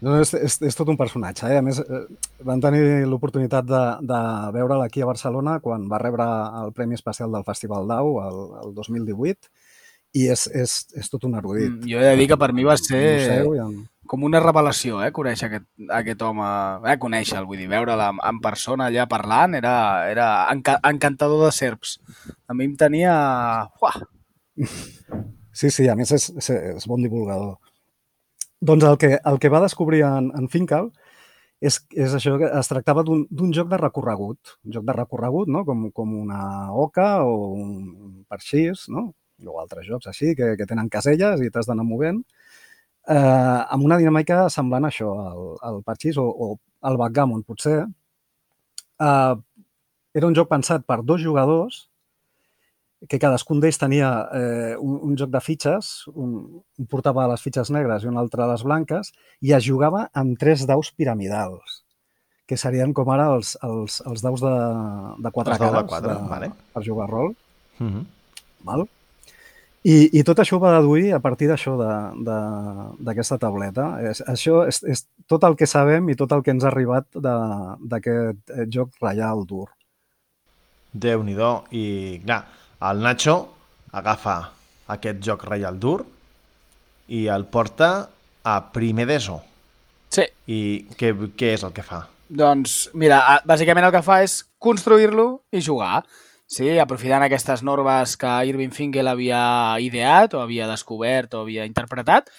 No, 0.06 0.18
és, 0.22 0.34
és, 0.38 0.58
és 0.68 0.76
tot 0.78 0.90
un 0.92 0.98
personatge. 1.00 1.48
Eh? 1.50 1.58
A 1.58 1.64
més, 1.66 1.80
eh, 1.82 2.02
vam 2.46 2.60
tenir 2.62 2.82
l'oportunitat 3.10 3.66
de, 3.66 3.80
de 4.06 4.18
veure'l 4.54 4.84
aquí 4.84 5.02
a 5.02 5.08
Barcelona 5.10 5.56
quan 5.64 5.88
va 5.90 5.98
rebre 6.02 6.26
el 6.62 6.74
Premi 6.76 6.98
Especial 7.00 7.32
del 7.34 7.46
Festival 7.48 7.88
d'Au 7.90 8.12
el, 8.22 8.38
el 8.66 8.74
2018 8.76 9.50
i 10.20 10.28
és, 10.36 10.44
és, 10.54 10.76
és 11.00 11.10
tot 11.10 11.26
un 11.26 11.40
erudit. 11.40 11.72
Mm, 11.72 11.90
jo 11.90 12.04
he 12.04 12.12
de 12.12 12.20
dir 12.20 12.28
que 12.30 12.38
per 12.44 12.52
mi 12.54 12.68
va 12.68 12.76
ser 12.78 13.02
Museu 13.02 13.56
i 13.56 13.64
en... 13.64 13.74
com 14.08 14.26
una 14.28 14.42
revelació, 14.44 15.00
eh, 15.06 15.12
conèixer 15.16 15.50
aquest, 15.50 15.68
aquest 16.00 16.26
home, 16.26 16.50
eh, 16.90 16.98
conèixer-lo, 17.02 17.48
vull 17.50 17.62
dir, 17.62 17.70
veure'l 17.72 18.04
en, 18.10 18.20
en 18.32 18.42
persona 18.44 18.90
allà 18.90 19.08
parlant, 19.12 19.56
era, 19.58 19.76
era 20.12 20.28
enca 20.54 20.80
encantador 20.92 21.46
de 21.48 21.54
serps. 21.56 22.00
A 22.48 22.58
mi 22.58 22.70
em 22.70 22.76
tenia... 22.80 23.16
Uah, 23.82 23.98
Sí, 25.56 25.70
sí, 25.72 25.88
a 25.88 25.96
més 25.96 26.12
és, 26.12 26.28
és, 26.36 26.50
és 26.76 26.86
bon 26.92 27.00
divulgador. 27.04 27.56
Doncs 28.70 28.84
el 28.90 28.98
que, 29.00 29.10
el 29.32 29.38
que 29.40 29.52
va 29.54 29.62
descobrir 29.64 30.02
en, 30.04 30.28
en 30.36 30.50
Fincal 30.52 30.90
és, 31.64 31.78
és 31.96 32.16
això, 32.18 32.36
que 32.42 32.50
es 32.60 32.70
tractava 32.72 33.06
d'un 33.08 33.54
joc 33.56 33.70
de 33.72 33.80
recorregut, 33.80 34.58
un 34.68 34.76
joc 34.76 34.84
de 34.88 34.96
recorregut, 34.98 35.52
no? 35.52 35.64
com, 35.68 35.86
com 35.96 36.12
una 36.26 36.42
oca 36.76 37.08
o 37.24 37.54
un 37.56 38.26
parxís, 38.28 38.90
no? 38.92 39.08
o 39.46 39.56
altres 39.62 39.88
jocs 39.88 40.12
així, 40.12 40.34
que, 40.36 40.54
que 40.60 40.68
tenen 40.68 40.92
caselles 40.92 41.44
i 41.44 41.52
t'has 41.52 41.72
d'anar 41.72 41.88
movent, 41.88 42.20
eh, 43.08 43.62
amb 43.76 43.86
una 43.86 43.98
dinàmica 44.02 44.46
semblant 44.54 44.86
a 44.86 44.92
això, 44.94 45.12
al, 45.32 45.50
al 45.70 45.82
parxís 45.86 46.18
o, 46.22 46.26
o 46.26 46.56
al 46.86 46.98
backgammon, 47.02 47.44
potser. 47.48 47.82
Eh, 49.02 49.36
era 50.16 50.30
un 50.30 50.38
joc 50.38 50.50
pensat 50.50 50.86
per 50.88 51.02
dos 51.04 51.22
jugadors 51.22 51.86
que 53.10 53.20
cadascun 53.22 53.60
d'ells 53.62 53.78
tenia 53.78 54.10
eh, 54.34 54.76
un, 54.82 54.98
un 55.10 55.18
joc 55.20 55.30
de 55.34 55.42
fitxes, 55.44 55.92
un, 56.16 56.38
un 56.80 56.88
portava 56.90 57.28
les 57.30 57.44
fitxes 57.44 57.70
negres 57.74 58.06
i 58.06 58.10
un 58.10 58.18
altre 58.18 58.48
les 58.50 58.64
blanques, 58.66 59.12
i 59.46 59.54
es 59.54 59.66
jugava 59.68 60.08
amb 60.18 60.40
tres 60.42 60.66
daus 60.70 60.92
piramidals, 60.96 61.82
que 62.50 62.58
serien 62.58 62.96
com 62.98 63.12
ara 63.14 63.28
els, 63.36 63.56
els, 63.68 64.00
els 64.10 64.26
daus 64.26 64.42
de, 64.42 64.56
de 65.22 65.34
quatre 65.36 65.58
Els 65.58 65.62
daus 65.62 65.76
de 65.76 65.78
cares 65.78 65.92
quatre, 65.92 66.18
vale. 66.32 66.52
per 66.74 66.86
jugar 66.88 67.10
rol. 67.12 67.34
Mm 67.78 67.92
-hmm. 67.92 68.06
Val? 68.66 68.88
I, 69.86 69.96
I 70.18 70.24
tot 70.26 70.40
això 70.42 70.58
ho 70.58 70.62
va 70.64 70.72
deduir 70.80 71.12
a 71.14 71.20
partir 71.22 71.46
d'això, 71.52 71.76
de- 71.78 72.24
de- 72.26 73.04
d'aquesta 73.06 73.38
tauleta. 73.38 73.86
És, 74.10 74.24
això 74.26 74.64
és, 74.68 74.80
és 74.84 75.06
tot 75.30 75.44
el 75.46 75.56
que 75.56 75.68
sabem 75.70 76.10
i 76.10 76.16
tot 76.18 76.32
el 76.34 76.42
que 76.42 76.52
ens 76.56 76.64
ha 76.66 76.72
arribat 76.72 77.06
de- 77.14 77.76
d'aquest 77.94 78.50
eh, 78.50 78.66
joc 78.70 78.90
reial 79.02 79.46
dur. 79.46 79.68
déu 80.96 81.22
nhi 81.24 81.36
I, 81.72 82.22
clar, 82.26 82.46
el 82.90 83.02
Nacho 83.04 83.50
agafa 83.92 84.52
aquest 84.88 85.20
joc 85.22 85.44
Reial 85.44 85.78
Dur 85.80 86.06
i 87.08 87.26
el 87.28 87.46
porta 87.46 88.10
a 88.44 88.72
primer 88.72 89.06
d'ESO. 89.06 89.42
sí, 90.10 90.24
I 90.48 90.88
què, 90.98 91.14
què 91.36 91.54
és 91.54 91.64
el 91.64 91.74
que 91.74 91.84
fa? 91.84 92.08
Doncs, 92.30 92.90
mira, 92.94 93.20
bàsicament 93.46 93.86
el 93.86 93.92
que 93.92 94.02
fa 94.02 94.24
és 94.24 94.44
construir-lo 94.58 95.44
i 95.52 95.62
jugar. 95.62 96.04
Sí, 96.46 96.68
aprofitant 96.78 97.24
aquestes 97.26 97.64
normes 97.66 98.14
que 98.22 98.32
Irving 98.46 98.74
Finkel 98.74 99.08
havia 99.10 99.40
ideat 99.82 100.36
o 100.38 100.42
havia 100.44 100.68
descobert 100.70 101.34
o 101.34 101.42
havia 101.42 101.66
interpretat, 101.66 102.30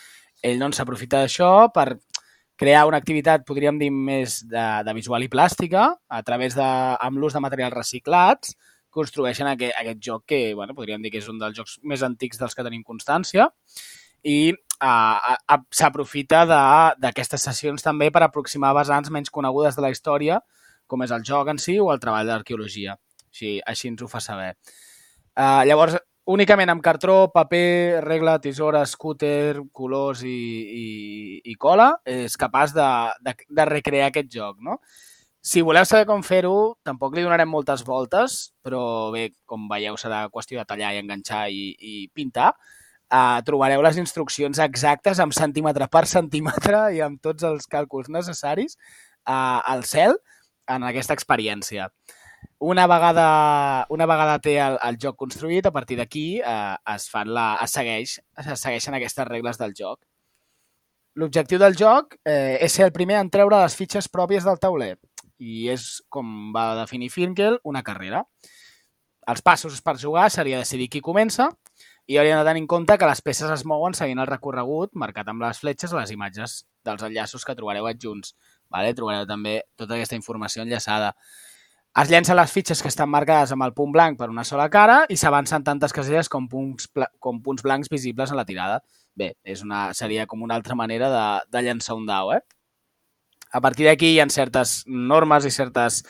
ell 0.46 0.60
doncs 0.62 0.78
s'aprofita 0.78 1.25
d'això 1.25 1.72
per 1.75 1.96
crear 2.56 2.86
una 2.86 3.00
activitat, 3.02 3.42
podríem 3.48 3.80
dir, 3.80 3.90
més 3.90 4.38
de, 4.46 4.64
de 4.86 4.94
visual 4.96 5.26
i 5.26 5.28
plàstica, 5.32 5.88
a 6.08 6.22
través 6.22 6.54
de, 6.56 6.66
amb 7.08 7.18
l'ús 7.18 7.34
de 7.34 7.42
materials 7.42 7.75
reciclats, 7.75 8.54
construeixen 8.94 9.50
aquest, 9.50 9.75
aquest 9.76 10.00
joc 10.06 10.25
que, 10.30 10.40
bueno, 10.54 10.76
podríem 10.78 11.02
dir 11.02 11.10
que 11.12 11.20
és 11.20 11.28
un 11.28 11.42
dels 11.42 11.58
jocs 11.58 11.76
més 11.82 12.04
antics 12.06 12.38
dels 12.40 12.54
que 12.56 12.64
tenim 12.64 12.86
constància, 12.86 13.50
i 14.22 14.54
s'aprofita 14.76 16.44
d'aquestes 17.02 17.44
sessions 17.48 17.84
també 17.84 18.10
per 18.12 18.22
aproximar 18.25 18.75
vessants 18.76 19.10
menys 19.10 19.34
conegudes 19.34 19.76
de 19.76 19.84
la 19.84 19.90
història, 19.92 20.40
com 20.86 21.02
és 21.02 21.12
el 21.12 21.26
joc 21.26 21.50
en 21.52 21.60
si 21.60 21.76
o 21.82 21.90
el 21.92 22.00
treball 22.00 22.30
d'arqueologia. 22.30 22.96
Així, 23.36 23.56
així 23.68 23.90
ens 23.92 24.00
ho 24.00 24.08
fa 24.08 24.22
saber. 24.24 24.54
Uh, 25.36 25.60
llavors, 25.68 25.98
únicament 26.32 26.72
amb 26.72 26.80
cartró, 26.82 27.26
paper, 27.34 28.00
regla, 28.00 28.38
tisora, 28.40 28.80
scooter, 28.88 29.60
colors 29.76 30.22
i, 30.24 30.32
i, 30.32 30.86
i 31.52 31.56
cola, 31.60 31.90
és 32.08 32.38
capaç 32.40 32.72
de, 32.72 32.86
de, 33.26 33.36
de 33.60 33.66
recrear 33.68 34.08
aquest 34.08 34.32
joc, 34.32 34.56
no? 34.64 34.80
Si 35.46 35.60
voleu 35.62 35.84
saber 35.86 36.08
com 36.08 36.24
fer-ho, 36.26 36.56
tampoc 36.82 37.14
li 37.14 37.22
donarem 37.22 37.52
moltes 37.52 37.84
voltes, 37.86 38.38
però 38.66 39.12
bé, 39.12 39.28
com 39.46 39.68
veieu, 39.70 39.94
serà 40.00 40.24
qüestió 40.32 40.58
de 40.58 40.66
tallar 40.66 40.96
i 40.96 41.02
enganxar 41.04 41.44
i, 41.52 41.68
i 41.76 42.08
pintar. 42.16 42.54
Uh, 43.06 43.38
trobareu 43.46 43.84
les 43.84 44.00
instruccions 44.00 44.58
exactes 44.64 45.20
amb 45.22 45.36
centímetre 45.36 45.86
per 45.92 46.02
centímetre 46.10 46.88
i 46.96 47.04
amb 47.04 47.20
tots 47.22 47.46
els 47.46 47.68
càlculs 47.70 48.08
necessaris 48.10 48.74
uh, 49.28 49.60
al 49.60 49.84
cel 49.86 50.16
en 50.66 50.88
aquesta 50.88 51.14
experiència. 51.14 51.86
Una 52.58 52.86
vegada, 52.88 53.86
una 53.90 54.06
vegada 54.08 54.38
té 54.42 54.56
el, 54.62 54.78
el 54.88 54.98
joc 55.02 55.18
construït, 55.20 55.66
a 55.66 55.72
partir 55.74 55.98
d'aquí 56.00 56.26
eh, 56.40 56.76
es, 56.94 57.08
fan 57.12 57.32
la, 57.34 57.48
es, 57.64 57.74
segueix, 57.76 58.18
es 58.42 58.60
segueixen 58.60 58.96
aquestes 58.96 59.28
regles 59.28 59.60
del 59.60 59.74
joc. 59.76 60.00
L'objectiu 61.16 61.60
del 61.60 61.76
joc 61.76 62.18
eh, 62.28 62.58
és 62.60 62.72
ser 62.72 62.84
el 62.84 62.92
primer 62.92 63.20
en 63.20 63.30
treure 63.32 63.62
les 63.62 63.76
fitxes 63.76 64.08
pròpies 64.12 64.44
del 64.44 64.60
tauler 64.60 64.94
i 65.40 65.68
és, 65.72 65.86
com 66.12 66.52
va 66.52 66.74
definir 66.80 67.10
Finkel, 67.12 67.58
una 67.64 67.82
carrera. 67.84 68.22
Els 69.26 69.42
passos 69.42 69.80
per 69.82 69.96
jugar 70.00 70.28
seria 70.30 70.60
decidir 70.60 70.88
qui 70.92 71.02
comença 71.04 71.48
i 72.06 72.18
hauríem 72.18 72.38
de 72.38 72.46
tenir 72.46 72.62
en 72.62 72.68
compte 72.70 72.96
que 72.98 73.08
les 73.08 73.20
peces 73.24 73.50
es 73.50 73.64
mouen 73.66 73.96
seguint 73.98 74.20
el 74.22 74.28
recorregut 74.30 74.92
marcat 74.94 75.26
amb 75.32 75.42
les 75.42 75.58
fletxes 75.58 75.92
a 75.92 75.98
les 75.98 76.12
imatges 76.14 76.60
dels 76.86 77.02
enllaços 77.02 77.44
que 77.44 77.56
trobareu 77.58 77.88
adjunts. 77.90 78.36
Vale? 78.70 78.94
Trobareu 78.94 79.26
també 79.26 79.58
tota 79.74 79.96
aquesta 79.96 80.18
informació 80.18 80.62
enllaçada. 80.62 81.12
Es 81.96 82.10
llencen 82.12 82.36
les 82.36 82.52
fitxes 82.52 82.82
que 82.84 82.90
estan 82.92 83.08
marcades 83.08 83.54
amb 83.54 83.64
el 83.64 83.72
punt 83.72 83.92
blanc 83.94 84.18
per 84.20 84.26
una 84.28 84.42
sola 84.44 84.66
cara 84.68 84.98
i 85.08 85.16
s'avancen 85.16 85.62
tantes 85.64 85.94
caselles 85.96 86.28
com 86.28 86.44
punts, 86.52 86.90
com 87.24 87.38
punts 87.40 87.64
blancs 87.64 87.88
visibles 87.88 88.32
en 88.32 88.36
la 88.36 88.44
tirada. 88.44 88.82
Bé, 89.16 89.30
és 89.48 89.62
una, 89.64 89.94
seria 89.96 90.26
com 90.28 90.42
una 90.44 90.58
altra 90.60 90.76
manera 90.76 91.08
de, 91.08 91.24
de 91.48 91.62
llançar 91.64 91.96
un 91.96 92.04
dau, 92.04 92.34
eh? 92.36 92.42
A 93.48 93.62
partir 93.64 93.86
d'aquí 93.88 94.10
hi 94.12 94.20
ha 94.20 94.26
certes 94.28 94.82
normes 94.86 95.46
i 95.48 95.54
certes 95.54 96.02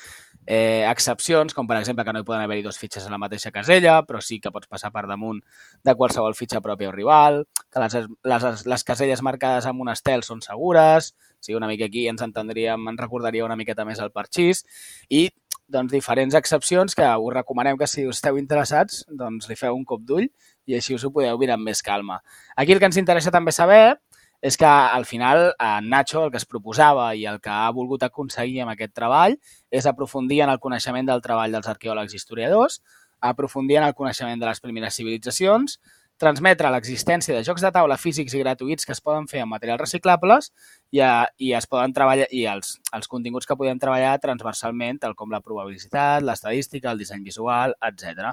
eh, 0.46 0.82
excepcions, 0.90 1.54
com 1.54 1.70
per 1.70 1.78
exemple 1.78 2.02
que 2.02 2.16
no 2.16 2.24
hi 2.24 2.26
poden 2.26 2.42
haver-hi 2.42 2.66
dos 2.66 2.82
fitxes 2.82 3.06
a 3.06 3.14
la 3.14 3.22
mateixa 3.22 3.54
casella, 3.54 4.00
però 4.08 4.18
sí 4.18 4.40
que 4.42 4.50
pots 4.50 4.66
passar 4.66 4.90
per 4.90 5.06
damunt 5.06 5.38
de 5.86 5.94
qualsevol 5.94 6.34
fitxa 6.34 6.62
pròpia 6.66 6.90
o 6.90 6.96
rival, 6.98 7.44
que 7.70 7.82
les, 7.82 7.98
les, 8.26 8.66
les 8.66 8.86
caselles 8.90 9.22
marcades 9.22 9.70
amb 9.70 9.86
un 9.86 9.94
estel 9.94 10.26
són 10.26 10.42
segures, 10.42 11.12
sí, 11.38 11.54
una 11.54 11.70
mica 11.70 11.86
aquí 11.86 12.08
ens 12.10 12.26
entendríem, 12.26 12.90
ens 12.90 13.02
recordaria 13.06 13.46
una 13.46 13.58
miqueta 13.58 13.86
més 13.86 14.02
el 14.02 14.14
parxís, 14.14 14.64
i 15.10 15.28
doncs, 15.68 15.92
diferents 15.92 16.34
excepcions 16.38 16.94
que 16.94 17.06
us 17.06 17.34
recomanem 17.34 17.78
que 17.78 17.88
si 17.90 18.06
esteu 18.06 18.38
interessats 18.38 19.04
doncs 19.08 19.48
li 19.50 19.56
feu 19.58 19.74
un 19.74 19.84
cop 19.84 20.02
d'ull 20.06 20.28
i 20.66 20.76
així 20.78 20.94
us 20.94 21.04
ho 21.04 21.12
podeu 21.14 21.38
mirar 21.38 21.56
amb 21.58 21.66
més 21.66 21.82
calma. 21.82 22.20
Aquí 22.56 22.72
el 22.72 22.82
que 22.82 22.88
ens 22.90 22.98
interessa 23.00 23.34
també 23.34 23.54
saber 23.54 23.96
és 24.42 24.56
que 24.56 24.66
al 24.68 25.06
final 25.08 25.54
en 25.58 25.88
Nacho 25.90 26.26
el 26.26 26.30
que 26.30 26.38
es 26.38 26.46
proposava 26.46 27.08
i 27.16 27.24
el 27.26 27.40
que 27.40 27.50
ha 27.50 27.70
volgut 27.74 28.04
aconseguir 28.06 28.62
amb 28.62 28.74
aquest 28.74 28.94
treball 28.94 29.36
és 29.70 29.86
aprofundir 29.86 30.42
en 30.44 30.52
el 30.52 30.60
coneixement 30.62 31.08
del 31.08 31.22
treball 31.24 31.56
dels 31.56 31.68
arqueòlegs 31.72 32.14
i 32.14 32.20
historiadors, 32.20 32.80
aprofundir 33.20 33.80
en 33.80 33.88
el 33.88 33.94
coneixement 33.94 34.40
de 34.40 34.46
les 34.46 34.60
primeres 34.60 34.94
civilitzacions, 34.94 35.80
transmetre 36.20 36.70
l'existència 36.72 37.36
de 37.36 37.44
jocs 37.44 37.64
de 37.64 37.70
taula 37.72 37.98
físics 38.00 38.34
i 38.34 38.40
gratuïts 38.40 38.88
que 38.88 38.94
es 38.94 39.02
poden 39.04 39.26
fer 39.28 39.42
amb 39.44 39.52
materials 39.52 39.82
reciclables 39.82 40.50
i, 40.94 41.02
a, 41.04 41.26
i 41.36 41.52
es 41.56 41.68
poden 41.68 41.92
treballar 41.96 42.28
i 42.32 42.46
els, 42.48 42.78
els 42.96 43.10
continguts 43.12 43.48
que 43.48 43.56
podem 43.58 43.80
treballar 43.82 44.16
transversalment, 44.22 45.02
tal 45.02 45.14
com 45.18 45.34
la 45.34 45.42
probabilitat, 45.44 46.24
l'estadística, 46.24 46.90
el 46.92 47.04
disseny 47.04 47.22
visual, 47.26 47.76
etc. 47.90 48.32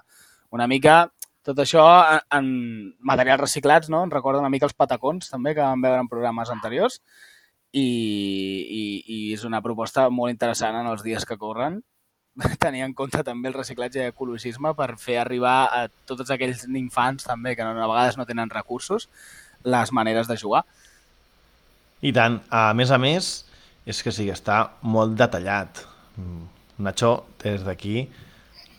Una 0.56 0.68
mica 0.72 1.04
tot 1.44 1.60
això 1.60 1.84
en, 2.16 2.22
en 2.38 2.50
materials 3.04 3.42
reciclats, 3.42 3.92
no? 3.92 4.06
Em 4.06 4.12
recorda 4.12 4.40
una 4.40 4.52
mica 4.52 4.70
els 4.70 4.78
patacons, 4.80 5.28
també, 5.32 5.52
que 5.58 5.64
vam 5.64 5.84
veure 5.84 6.00
en 6.06 6.12
programes 6.12 6.52
anteriors. 6.54 7.02
I, 7.74 7.82
i, 7.84 8.84
i 9.10 9.18
és 9.34 9.44
una 9.50 9.60
proposta 9.66 10.06
molt 10.14 10.30
interessant 10.32 10.78
en 10.78 10.88
els 10.92 11.02
dies 11.04 11.26
que 11.26 11.40
corren 11.42 11.82
tenir 12.64 12.84
en 12.86 12.94
compte 12.98 13.22
també 13.26 13.50
el 13.52 13.58
reciclatge 13.58 14.02
i 14.02 14.12
ecologisme 14.12 14.74
per 14.78 14.94
fer 15.02 15.20
arribar 15.22 15.58
a 15.70 15.86
tots 16.10 16.34
aquells 16.34 16.66
infants 16.70 17.28
també 17.28 17.56
que 17.56 17.66
no, 17.66 17.76
a 17.78 17.90
vegades 17.90 18.18
no 18.18 18.28
tenen 18.30 18.52
recursos 18.54 19.10
les 19.64 19.94
maneres 19.96 20.28
de 20.28 20.38
jugar. 20.38 20.64
I 22.04 22.12
tant, 22.12 22.42
a 22.52 22.74
més 22.76 22.92
a 22.92 23.00
més, 23.00 23.32
és 23.88 24.02
que 24.04 24.12
sí, 24.12 24.28
està 24.32 24.74
molt 24.84 25.16
detallat. 25.20 25.86
Nacho, 26.84 27.14
des 27.44 27.64
d'aquí 27.64 28.10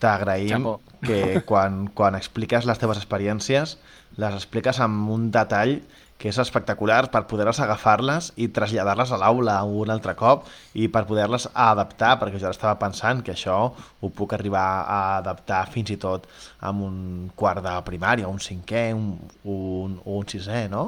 t'agraïm 0.01 0.67
que 1.05 1.41
quan, 1.47 1.85
quan 1.95 2.17
expliques 2.17 2.67
les 2.67 2.79
teves 2.81 2.99
experiències 2.99 3.77
les 4.21 4.35
expliques 4.35 4.79
amb 4.83 5.09
un 5.11 5.29
detall 5.33 5.79
que 6.17 6.29
és 6.31 6.37
espectacular 6.39 7.01
per 7.11 7.25
poder-les 7.27 7.59
agafar-les 7.59 8.31
i 8.39 8.47
traslladar-les 8.55 9.11
a 9.11 9.19
l'aula 9.19 9.57
un 9.67 9.91
altre 9.91 10.15
cop 10.15 10.45
i 10.73 10.87
per 10.87 11.03
poder-les 11.09 11.49
adaptar, 11.51 12.13
perquè 12.21 12.39
jo 12.39 12.47
ara 12.47 12.55
estava 12.55 12.79
pensant 12.79 13.21
que 13.25 13.33
això 13.35 13.57
ho 13.75 14.11
puc 14.15 14.33
arribar 14.33 14.65
a 14.87 14.99
adaptar 15.17 15.65
fins 15.73 15.91
i 15.91 15.99
tot 15.99 16.29
amb 16.63 16.85
un 16.87 16.97
quart 17.35 17.63
de 17.65 17.75
primària, 17.87 18.31
un 18.31 18.39
cinquè, 18.39 18.87
un, 18.95 19.11
un, 19.43 19.99
un 20.05 20.27
sisè, 20.31 20.65
no? 20.71 20.87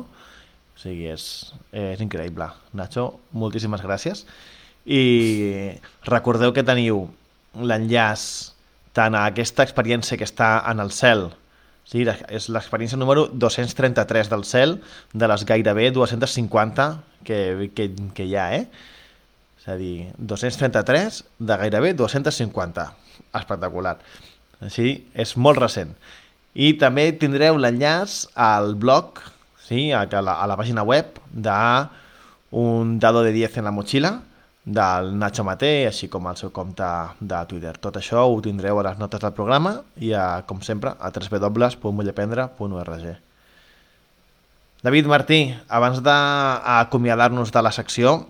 O 0.78 0.80
sigui, 0.80 1.10
és, 1.12 1.26
és 1.76 2.04
increïble. 2.06 2.48
Nacho, 2.78 3.10
moltíssimes 3.34 3.84
gràcies. 3.84 4.24
I 4.86 5.04
recordeu 6.08 6.54
que 6.56 6.64
teniu 6.64 7.08
l'enllaç 7.58 8.54
tant 8.96 9.18
a 9.18 9.26
aquesta 9.28 9.66
experiència 9.66 10.18
que 10.18 10.26
està 10.26 10.62
en 10.72 10.80
el 10.80 10.94
cel, 10.96 11.28
Sí, 11.88 12.04
és 12.04 12.50
l'experiència 12.52 13.00
número 13.00 13.30
233 13.32 14.28
del 14.28 14.44
cel, 14.44 14.74
de 15.16 15.28
les 15.32 15.46
gairebé 15.48 15.88
250 15.96 16.88
que, 17.24 17.70
que, 17.76 17.86
que 18.16 18.26
hi 18.28 18.36
ha, 18.36 18.50
eh? 18.58 18.66
És 19.62 19.70
a 19.72 19.78
dir, 19.80 20.10
233 20.20 21.22
de 21.40 21.58
gairebé 21.64 21.94
250. 21.96 22.90
Espectacular. 23.40 23.96
Així, 24.68 24.98
és 25.16 25.36
molt 25.40 25.62
recent. 25.64 25.96
I 26.58 26.74
també 26.82 27.08
tindreu 27.22 27.56
l'enllaç 27.62 28.26
al 28.36 28.74
blog, 28.76 29.24
sí, 29.64 29.94
a 29.96 30.04
la, 30.12 30.42
a 30.42 30.48
la 30.50 30.60
pàgina 30.60 30.84
web 30.84 31.22
de 31.32 31.58
un 32.52 32.98
dado 33.00 33.24
de 33.24 33.32
10 33.32 33.62
en 33.62 33.68
la 33.70 33.76
motxilla, 33.76 34.18
del 34.68 35.14
Nacho 35.16 35.46
Maté, 35.48 35.88
així 35.88 36.10
com 36.12 36.26
el 36.28 36.36
seu 36.36 36.52
compte 36.52 36.84
de 37.24 37.38
Twitter. 37.48 37.72
Tot 37.80 37.96
això 37.96 38.26
ho 38.28 38.42
tindreu 38.44 38.82
a 38.82 38.84
les 38.90 38.98
notes 39.00 39.22
del 39.24 39.32
programa 39.32 39.78
i, 39.96 40.12
a, 40.12 40.44
com 40.48 40.60
sempre, 40.62 40.92
a 40.92 41.08
www.mullapendre.org. 41.08 43.06
David 44.84 45.08
Martí, 45.08 45.56
abans 45.72 46.02
d'acomiadar-nos 46.04 47.52
de 47.56 47.62
la 47.64 47.72
secció, 47.72 48.28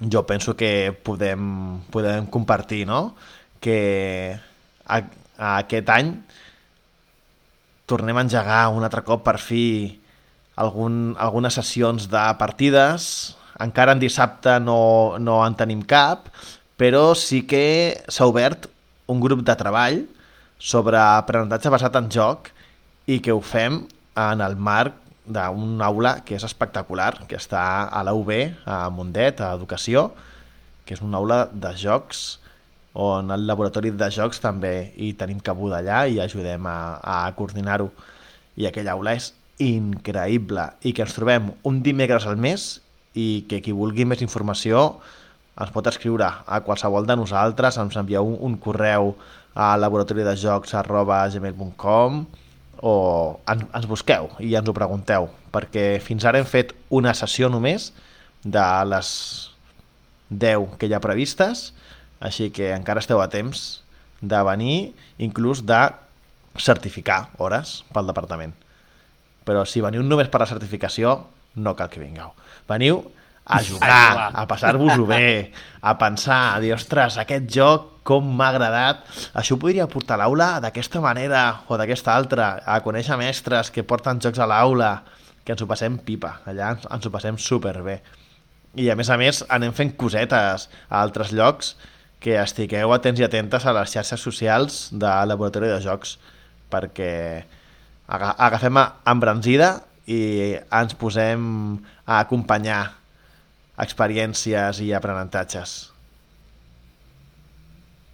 jo 0.00 0.24
penso 0.24 0.56
que 0.56 0.96
podem, 1.04 1.84
podem 1.92 2.24
compartir 2.32 2.86
no? 2.88 3.14
que 3.60 4.40
a, 4.88 5.02
a 5.36 5.58
aquest 5.60 5.92
any 5.92 6.14
tornem 7.84 8.16
a 8.16 8.24
engegar 8.24 8.72
un 8.72 8.80
altre 8.86 9.04
cop 9.04 9.20
per 9.26 9.36
fi 9.36 10.00
algun, 10.56 11.12
algunes 11.20 11.52
sessions 11.60 12.08
de 12.08 12.24
partides 12.40 13.36
encara 13.60 13.92
en 13.92 14.00
dissabte 14.02 14.58
no, 14.60 15.18
no 15.18 15.40
en 15.46 15.56
tenim 15.58 15.82
cap, 15.86 16.30
però 16.80 17.12
sí 17.18 17.42
que 17.48 18.00
s'ha 18.08 18.28
obert 18.30 18.70
un 19.10 19.20
grup 19.20 19.44
de 19.44 19.56
treball 19.58 20.02
sobre 20.60 21.00
aprenentatge 21.00 21.72
basat 21.72 21.96
en 22.00 22.08
joc 22.12 22.50
i 23.10 23.20
que 23.24 23.34
ho 23.34 23.40
fem 23.44 23.82
en 24.20 24.44
el 24.44 24.56
marc 24.56 24.96
d'un 25.30 25.80
aula 25.84 26.18
que 26.26 26.36
és 26.36 26.44
espectacular, 26.46 27.12
que 27.28 27.38
està 27.38 27.86
a 27.86 28.02
la 28.06 28.14
UB, 28.16 28.30
a 28.66 28.82
Mundet, 28.90 29.40
a 29.40 29.54
Educació, 29.54 30.10
que 30.84 30.96
és 30.96 31.02
una 31.04 31.20
aula 31.20 31.44
de 31.52 31.74
jocs 31.78 32.40
on 32.92 33.30
el 33.30 33.46
laboratori 33.46 33.92
de 33.94 34.08
jocs 34.10 34.40
també 34.42 34.92
hi 34.98 35.12
tenim 35.18 35.38
cabuda 35.38 35.78
allà 35.78 36.06
i 36.10 36.18
ajudem 36.18 36.66
a, 36.66 36.98
a 36.98 37.18
coordinar-ho. 37.38 37.90
I 38.58 38.66
aquella 38.66 38.96
aula 38.96 39.14
és 39.14 39.30
increïble 39.62 40.64
i 40.82 40.92
que 40.96 41.04
ens 41.04 41.14
trobem 41.14 41.52
un 41.68 41.82
dimecres 41.84 42.26
al 42.26 42.40
mes 42.40 42.80
i 43.14 43.44
que 43.50 43.60
qui 43.64 43.74
vulgui 43.74 44.06
més 44.06 44.22
informació 44.22 45.00
ens 45.60 45.72
pot 45.74 45.86
escriure 45.90 46.28
a 46.46 46.60
qualsevol 46.64 47.06
de 47.08 47.16
nosaltres, 47.18 47.76
ens 47.80 47.96
envieu 48.00 48.24
un, 48.26 48.36
un 48.40 48.56
correu 48.62 49.14
a 49.54 49.74
laboratoridejocs 49.76 50.74
arroba 50.78 51.24
gmail.com 51.28 52.22
o 52.80 52.94
en, 53.50 53.66
ens 53.76 53.88
busqueu 53.90 54.30
i 54.40 54.54
ens 54.56 54.70
ho 54.70 54.76
pregunteu, 54.76 55.28
perquè 55.52 55.98
fins 56.00 56.24
ara 56.24 56.40
hem 56.40 56.48
fet 56.48 56.72
una 56.88 57.12
sessió 57.18 57.50
només 57.52 57.90
de 58.44 58.66
les 58.88 59.10
10 60.30 60.78
que 60.78 60.88
hi 60.88 60.94
ha 60.94 61.02
previstes, 61.04 61.70
així 62.20 62.48
que 62.54 62.70
encara 62.72 63.02
esteu 63.02 63.20
a 63.20 63.28
temps 63.32 63.82
de 64.20 64.40
venir, 64.46 64.94
inclús 65.18 65.64
de 65.66 65.80
certificar 66.60 67.30
hores 67.38 67.80
pel 67.92 68.08
departament. 68.08 68.54
Però 69.44 69.64
si 69.66 69.82
veniu 69.82 70.04
només 70.04 70.28
per 70.28 70.42
la 70.42 70.48
certificació, 70.48 71.18
no 71.56 71.74
cal 71.76 71.90
que 71.90 72.02
vingueu. 72.02 72.32
Veniu 72.70 73.02
a 73.50 73.58
jugar, 73.66 74.30
a 74.30 74.46
passar-vos-ho 74.46 75.06
bé, 75.08 75.50
a 75.82 75.96
pensar, 75.98 76.54
a 76.54 76.60
dir, 76.62 76.70
ostres, 76.76 77.16
aquest 77.18 77.48
joc 77.50 77.88
com 78.06 78.26
m'ha 78.36 78.50
agradat. 78.54 79.02
Això 79.34 79.56
ho 79.56 79.60
podria 79.60 79.88
portar 79.90 80.16
a 80.16 80.22
l'aula 80.22 80.50
d'aquesta 80.62 81.02
manera 81.02 81.64
o 81.66 81.78
d'aquesta 81.80 82.14
altra, 82.14 82.50
a 82.64 82.78
conèixer 82.84 83.18
mestres 83.18 83.72
que 83.74 83.82
porten 83.82 84.22
jocs 84.22 84.38
a 84.38 84.46
l'aula, 84.46 84.92
que 85.44 85.56
ens 85.56 85.62
ho 85.64 85.68
passem 85.70 85.98
pipa, 85.98 86.36
allà 86.46 86.76
ens, 86.76 86.86
ens 86.86 87.06
ho 87.06 87.12
passem 87.12 87.38
superbé. 87.42 88.00
I 88.78 88.86
a 88.92 88.94
més 88.94 89.10
a 89.10 89.18
més 89.18 89.42
anem 89.50 89.74
fent 89.74 89.96
cosetes 89.98 90.68
a 90.88 91.00
altres 91.02 91.34
llocs 91.34 91.74
que 92.22 92.36
estigueu 92.38 92.92
atents 92.94 93.18
i 93.18 93.26
atentes 93.26 93.66
a 93.66 93.74
les 93.74 93.90
xarxes 93.90 94.22
socials 94.22 94.82
de 94.92 95.10
Laboratori 95.26 95.72
de 95.72 95.80
Jocs 95.82 96.18
perquè 96.70 97.10
agafem 98.06 98.78
embranzida 99.10 99.72
i 100.10 100.20
ens 100.58 100.96
posem 100.98 101.44
a 102.06 102.18
acompanyar 102.24 102.82
experiències 103.80 104.82
i 104.84 104.90
aprenentatges. 104.96 105.90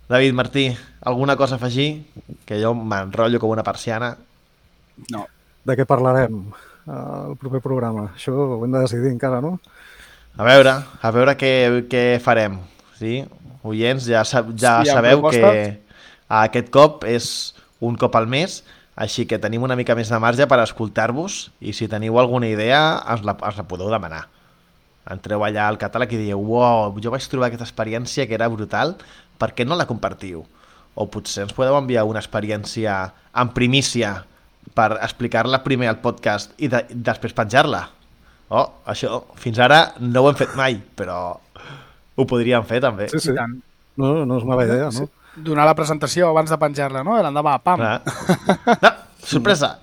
David 0.06 0.36
Martí, 0.38 0.68
alguna 1.02 1.34
cosa 1.36 1.56
a 1.56 1.58
afegir? 1.58 2.06
Que 2.46 2.60
jo 2.62 2.74
m'enrotllo 2.78 3.40
com 3.42 3.50
una 3.50 3.64
persiana. 3.66 4.12
No. 5.10 5.24
De 5.66 5.74
què 5.74 5.86
parlarem 5.88 6.44
al 6.86 7.34
proper 7.40 7.58
programa? 7.64 8.12
Això 8.14 8.36
ho 8.36 8.60
hem 8.62 8.76
de 8.76 8.84
decidir 8.84 9.10
encara, 9.10 9.40
no? 9.42 9.56
A 10.36 10.46
veure, 10.46 10.76
a 11.02 11.10
veure 11.10 11.34
què, 11.40 11.52
què 11.90 12.04
farem. 12.22 12.60
Sí? 13.00 13.24
Oients, 13.66 14.06
ja, 14.06 14.22
ja 14.22 14.76
sí, 14.84 14.92
sabeu 14.92 15.24
que 15.26 15.50
aquest 16.28 16.70
cop 16.70 17.02
és 17.08 17.28
un 17.82 17.96
cop 17.98 18.14
al 18.14 18.28
mes, 18.30 18.60
així 18.96 19.26
que 19.28 19.38
tenim 19.38 19.62
una 19.66 19.76
mica 19.76 19.94
més 19.94 20.08
de 20.08 20.18
marge 20.18 20.46
per 20.48 20.56
escoltar-vos 20.62 21.50
i 21.60 21.74
si 21.76 21.88
teniu 21.92 22.16
alguna 22.16 22.48
idea 22.48 22.80
ens 23.12 23.26
la, 23.28 23.36
ens 23.36 23.58
la 23.60 23.66
podeu 23.68 23.92
demanar. 23.92 24.22
Entreu 25.12 25.44
allà 25.44 25.66
al 25.68 25.76
catàleg 25.78 26.16
i 26.16 26.20
dieu 26.24 26.40
«Wow, 26.40 26.96
jo 27.04 27.12
vaig 27.12 27.26
trobar 27.28 27.50
aquesta 27.50 27.66
experiència 27.68 28.24
que 28.26 28.34
era 28.34 28.48
brutal, 28.50 28.96
per 29.38 29.52
què 29.54 29.68
no 29.68 29.76
la 29.76 29.86
compartiu?» 29.86 30.46
O 30.96 31.04
potser 31.12 31.44
ens 31.44 31.52
podeu 31.52 31.76
enviar 31.76 32.06
una 32.08 32.22
experiència 32.22 32.94
en 33.36 33.52
primícia 33.52 34.14
per 34.74 34.94
explicar-la 34.96 35.60
primer 35.62 35.90
al 35.92 36.00
podcast 36.00 36.56
i 36.56 36.72
de, 36.72 36.80
després 36.88 37.36
penjar-la. 37.36 37.82
Oh, 38.48 38.64
això 38.88 39.20
fins 39.36 39.60
ara 39.60 39.82
no 40.00 40.24
ho 40.24 40.30
hem 40.30 40.40
fet 40.40 40.56
mai, 40.56 40.80
però 40.96 41.36
ho 41.36 42.24
podríem 42.24 42.64
fer 42.64 42.80
també. 42.80 43.10
Sí, 43.12 43.20
sí. 43.28 43.36
No, 44.00 44.24
no 44.24 44.40
és 44.40 44.48
mala 44.48 44.64
idea, 44.64 44.88
no? 44.88 45.04
Sí 45.04 45.15
donar 45.36 45.66
la 45.68 45.74
presentació 45.78 46.30
abans 46.30 46.50
de 46.50 46.58
penjar-la, 46.60 47.04
no? 47.06 47.16
L'endemà, 47.22 47.58
pam! 47.64 47.82
Ah. 47.82 48.00
No, 48.82 48.92
sorpresa! 49.26 49.78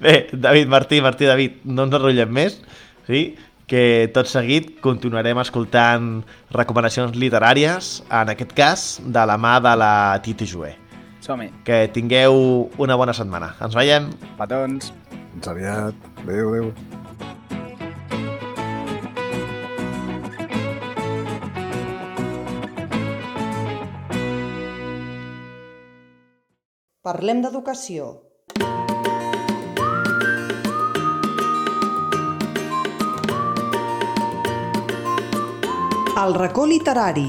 Bé, 0.00 0.28
David, 0.32 0.68
Martí, 0.68 1.00
Martí, 1.00 1.24
David, 1.24 1.62
no 1.64 1.86
ens 1.86 1.96
enrotllem 1.96 2.34
més, 2.36 2.58
sí? 3.06 3.22
que 3.72 4.10
tot 4.12 4.28
seguit 4.28 4.74
continuarem 4.84 5.38
escoltant 5.40 6.18
recomanacions 6.52 7.16
literàries, 7.16 8.02
en 8.12 8.32
aquest 8.34 8.52
cas 8.58 8.86
de 9.00 9.24
la 9.24 9.38
mà 9.40 9.56
de 9.64 9.72
la 9.80 9.94
Titi 10.22 10.44
Joé. 10.44 10.76
som 11.20 11.40
-hi. 11.40 11.50
Que 11.64 11.88
tingueu 11.88 12.68
una 12.76 12.96
bona 12.96 13.12
setmana. 13.12 13.54
Ens 13.60 13.74
veiem. 13.74 14.10
Petons. 14.36 14.92
Fins 15.32 15.48
aviat. 15.48 15.94
Adéu, 16.24 16.48
adéu. 16.48 16.91
Parlem 27.02 27.40
d'educació. 27.42 28.04
El 36.22 36.36
racó 36.36 36.68
literari. 36.70 37.26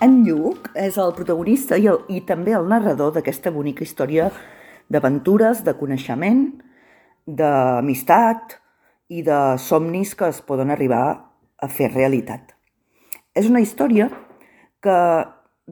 En 0.00 0.22
Lluc 0.24 0.70
és 0.72 0.96
el 0.96 1.12
protagonista 1.12 1.76
i, 1.76 1.90
el, 1.92 2.00
i 2.08 2.24
també 2.24 2.56
el 2.56 2.64
narrador 2.72 3.12
d'aquesta 3.12 3.52
bonica 3.52 3.84
història 3.84 4.30
d'aventures, 4.88 5.66
de 5.68 5.76
coneixement, 5.76 6.46
d'amistat 7.26 8.56
i 9.12 9.22
de 9.26 9.58
somnis 9.58 10.14
que 10.14 10.30
es 10.30 10.40
poden 10.42 10.70
arribar 10.70 11.04
a 11.58 11.68
fer 11.68 11.90
realitat. 11.92 12.54
És 13.34 13.50
una 13.50 13.60
història 13.60 14.08
que 14.82 14.98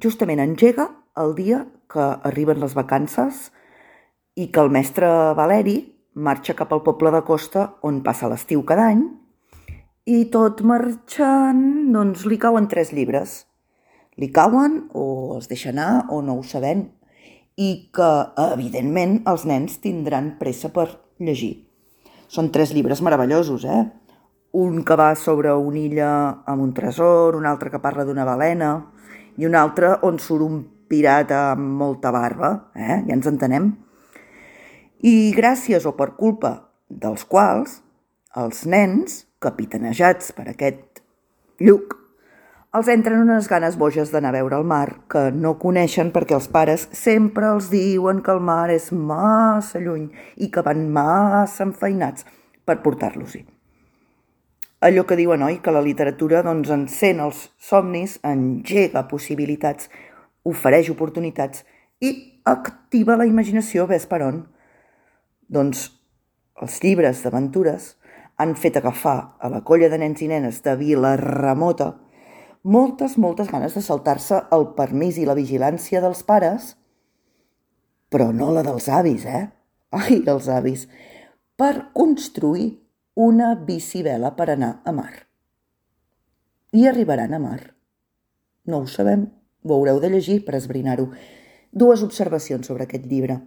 justament 0.02 0.42
engega 0.42 0.88
el 1.16 1.34
dia 1.38 1.64
que 1.90 2.04
arriben 2.26 2.60
les 2.60 2.74
vacances 2.74 3.50
i 4.34 4.50
que 4.50 4.62
el 4.62 4.72
mestre 4.74 5.08
Valeri 5.38 5.78
marxa 6.14 6.54
cap 6.58 6.72
al 6.72 6.82
poble 6.82 7.10
de 7.14 7.22
costa 7.26 7.68
on 7.82 8.02
passa 8.06 8.30
l'estiu 8.30 8.64
cada 8.66 8.88
any 8.90 9.04
i 10.04 10.26
tot 10.28 10.60
marxant, 10.66 11.62
doncs 11.94 12.26
li 12.28 12.36
cauen 12.36 12.66
tres 12.68 12.92
llibres. 12.92 13.44
Li 14.20 14.28
cauen 14.30 14.84
o 14.92 15.34
els 15.38 15.48
deixa 15.48 15.70
anar 15.72 16.04
o 16.12 16.20
no 16.22 16.36
ho 16.38 16.44
sabem 16.44 16.84
i 17.56 17.88
que, 17.94 18.10
evidentment, 18.52 19.22
els 19.30 19.46
nens 19.48 19.78
tindran 19.82 20.34
pressa 20.38 20.70
per 20.74 20.88
llegir. 21.18 21.66
Són 22.28 22.50
tres 22.50 22.72
llibres 22.74 23.02
meravellosos, 23.04 23.64
eh? 23.64 23.82
un 24.54 24.84
que 24.86 24.94
va 24.94 25.16
sobre 25.18 25.50
una 25.50 25.80
illa 25.80 26.10
amb 26.46 26.62
un 26.62 26.70
tresor, 26.74 27.34
un 27.34 27.46
altre 27.46 27.72
que 27.72 27.82
parla 27.82 28.04
d'una 28.06 28.26
balena 28.26 28.70
i 29.36 29.48
un 29.48 29.56
altre 29.58 29.96
on 30.06 30.20
surt 30.22 30.46
un 30.46 30.60
pirata 30.86 31.40
amb 31.56 31.74
molta 31.80 32.12
barba, 32.14 32.70
eh? 32.74 33.00
ja 33.02 33.16
ens 33.16 33.26
entenem. 33.26 33.72
I 35.02 35.34
gràcies 35.34 35.86
o 35.90 35.94
per 35.98 36.12
culpa 36.14 36.54
dels 36.88 37.26
quals 37.26 37.80
els 38.38 38.62
nens, 38.66 39.24
capitanejats 39.42 40.30
per 40.36 40.46
aquest 40.50 41.02
lluc, 41.60 41.98
els 42.74 42.90
entren 42.90 43.22
unes 43.22 43.48
ganes 43.50 43.78
boges 43.78 44.10
d'anar 44.10 44.32
a 44.34 44.38
veure 44.40 44.58
el 44.58 44.68
mar 44.68 45.06
que 45.10 45.28
no 45.32 45.56
coneixen 45.62 46.10
perquè 46.14 46.34
els 46.34 46.50
pares 46.50 46.88
sempre 46.92 47.52
els 47.54 47.70
diuen 47.70 48.22
que 48.22 48.34
el 48.34 48.42
mar 48.42 48.68
és 48.74 48.90
massa 48.92 49.82
lluny 49.82 50.08
i 50.36 50.50
que 50.50 50.64
van 50.66 50.88
massa 50.92 51.68
enfeinats 51.68 52.26
per 52.66 52.82
portar-los-hi 52.82 53.44
allò 54.84 55.06
que 55.06 55.16
diuen, 55.16 55.42
oi? 55.42 55.60
Que 55.64 55.72
la 55.72 55.80
literatura 55.80 56.42
doncs, 56.44 56.68
encén 56.68 57.20
els 57.24 57.48
somnis, 57.56 58.18
engega 58.26 59.06
possibilitats, 59.08 59.88
ofereix 60.44 60.90
oportunitats 60.92 61.64
i 62.04 62.10
activa 62.44 63.16
la 63.16 63.24
imaginació, 63.24 63.86
ves 63.88 64.04
per 64.10 64.20
on. 64.26 64.42
Doncs 65.48 65.86
els 66.60 66.80
llibres 66.84 67.22
d'aventures 67.24 67.94
han 68.36 68.54
fet 68.60 68.76
agafar 68.76 69.36
a 69.40 69.48
la 69.48 69.62
colla 69.64 69.88
de 69.88 69.98
nens 70.02 70.20
i 70.20 70.28
nenes 70.28 70.60
de 70.64 70.76
Vila 70.76 71.14
Remota 71.16 71.94
moltes, 72.64 73.18
moltes 73.20 73.50
ganes 73.52 73.76
de 73.76 73.82
saltar-se 73.84 74.40
el 74.56 74.70
permís 74.74 75.20
i 75.20 75.28
la 75.28 75.36
vigilància 75.36 76.00
dels 76.00 76.24
pares, 76.26 76.72
però 78.08 78.32
no 78.32 78.50
la 78.56 78.64
dels 78.64 78.88
avis, 78.88 79.28
eh? 79.28 79.44
Ai, 79.94 80.22
els 80.26 80.48
avis, 80.50 80.88
per 81.60 81.92
construir 81.94 82.72
una 83.14 83.54
bicivela 83.54 84.32
per 84.34 84.48
anar 84.50 84.80
a 84.84 84.92
mar. 84.92 85.12
I 86.74 86.88
arribaran 86.90 87.34
a 87.36 87.38
mar. 87.38 87.60
No 88.66 88.82
ho 88.82 88.86
sabem, 88.90 89.28
ho 89.62 89.74
haureu 89.76 90.00
de 90.02 90.10
llegir 90.10 90.40
per 90.46 90.56
esbrinar-ho. 90.58 91.10
Dues 91.70 92.02
observacions 92.02 92.66
sobre 92.66 92.88
aquest 92.88 93.06
llibre. 93.06 93.38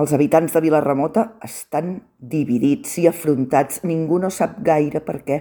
Els 0.00 0.12
habitants 0.14 0.54
de 0.54 0.62
Vilarremota 0.62 1.24
estan 1.44 1.98
dividits 2.16 2.94
i 3.02 3.08
afrontats. 3.10 3.82
Ningú 3.84 4.20
no 4.22 4.30
sap 4.30 4.60
gaire 4.64 5.02
per 5.04 5.18
què. 5.26 5.40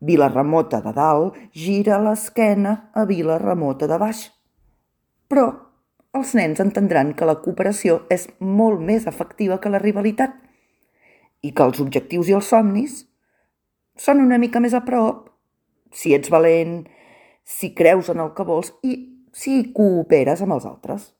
Vilarremota 0.00 0.80
de 0.84 0.92
dalt 0.94 1.38
gira 1.54 1.98
l'esquena 2.02 2.90
a 2.94 3.04
Vilarremota 3.08 3.88
de 3.90 3.98
baix. 3.98 4.28
Però 5.28 5.48
els 6.14 6.34
nens 6.38 6.60
entendran 6.62 7.12
que 7.14 7.26
la 7.28 7.38
cooperació 7.42 8.02
és 8.14 8.28
molt 8.40 8.80
més 8.80 9.08
efectiva 9.10 9.58
que 9.58 9.72
la 9.72 9.82
rivalitat 9.82 10.36
i 11.42 11.50
que 11.52 11.66
els 11.66 11.80
objectius 11.82 12.30
i 12.30 12.36
els 12.38 12.48
somnis 12.54 13.02
són 13.98 14.22
una 14.22 14.38
mica 14.38 14.62
més 14.62 14.74
a 14.74 14.84
prop 14.86 15.26
si 15.92 16.14
ets 16.14 16.30
valent, 16.30 16.86
si 17.44 17.72
creus 17.74 18.10
en 18.12 18.22
el 18.22 18.32
que 18.36 18.46
vols 18.46 18.72
i 18.84 18.96
si 19.34 19.60
cooperes 19.74 20.42
amb 20.44 20.56
els 20.56 20.66
altres. 20.68 21.12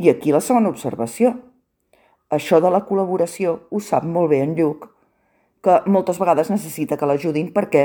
I 0.00 0.10
aquí 0.10 0.32
la 0.32 0.40
segona 0.40 0.70
observació. 0.72 1.34
Això 2.30 2.60
de 2.62 2.70
la 2.72 2.84
col·laboració 2.86 3.56
ho 3.70 3.80
sap 3.84 4.06
molt 4.06 4.30
bé 4.32 4.40
en 4.44 4.54
Lluc, 4.58 4.86
que 5.64 5.80
moltes 5.86 6.18
vegades 6.20 6.50
necessita 6.52 6.96
que 6.96 7.08
l'ajudin 7.08 7.50
perquè 7.54 7.84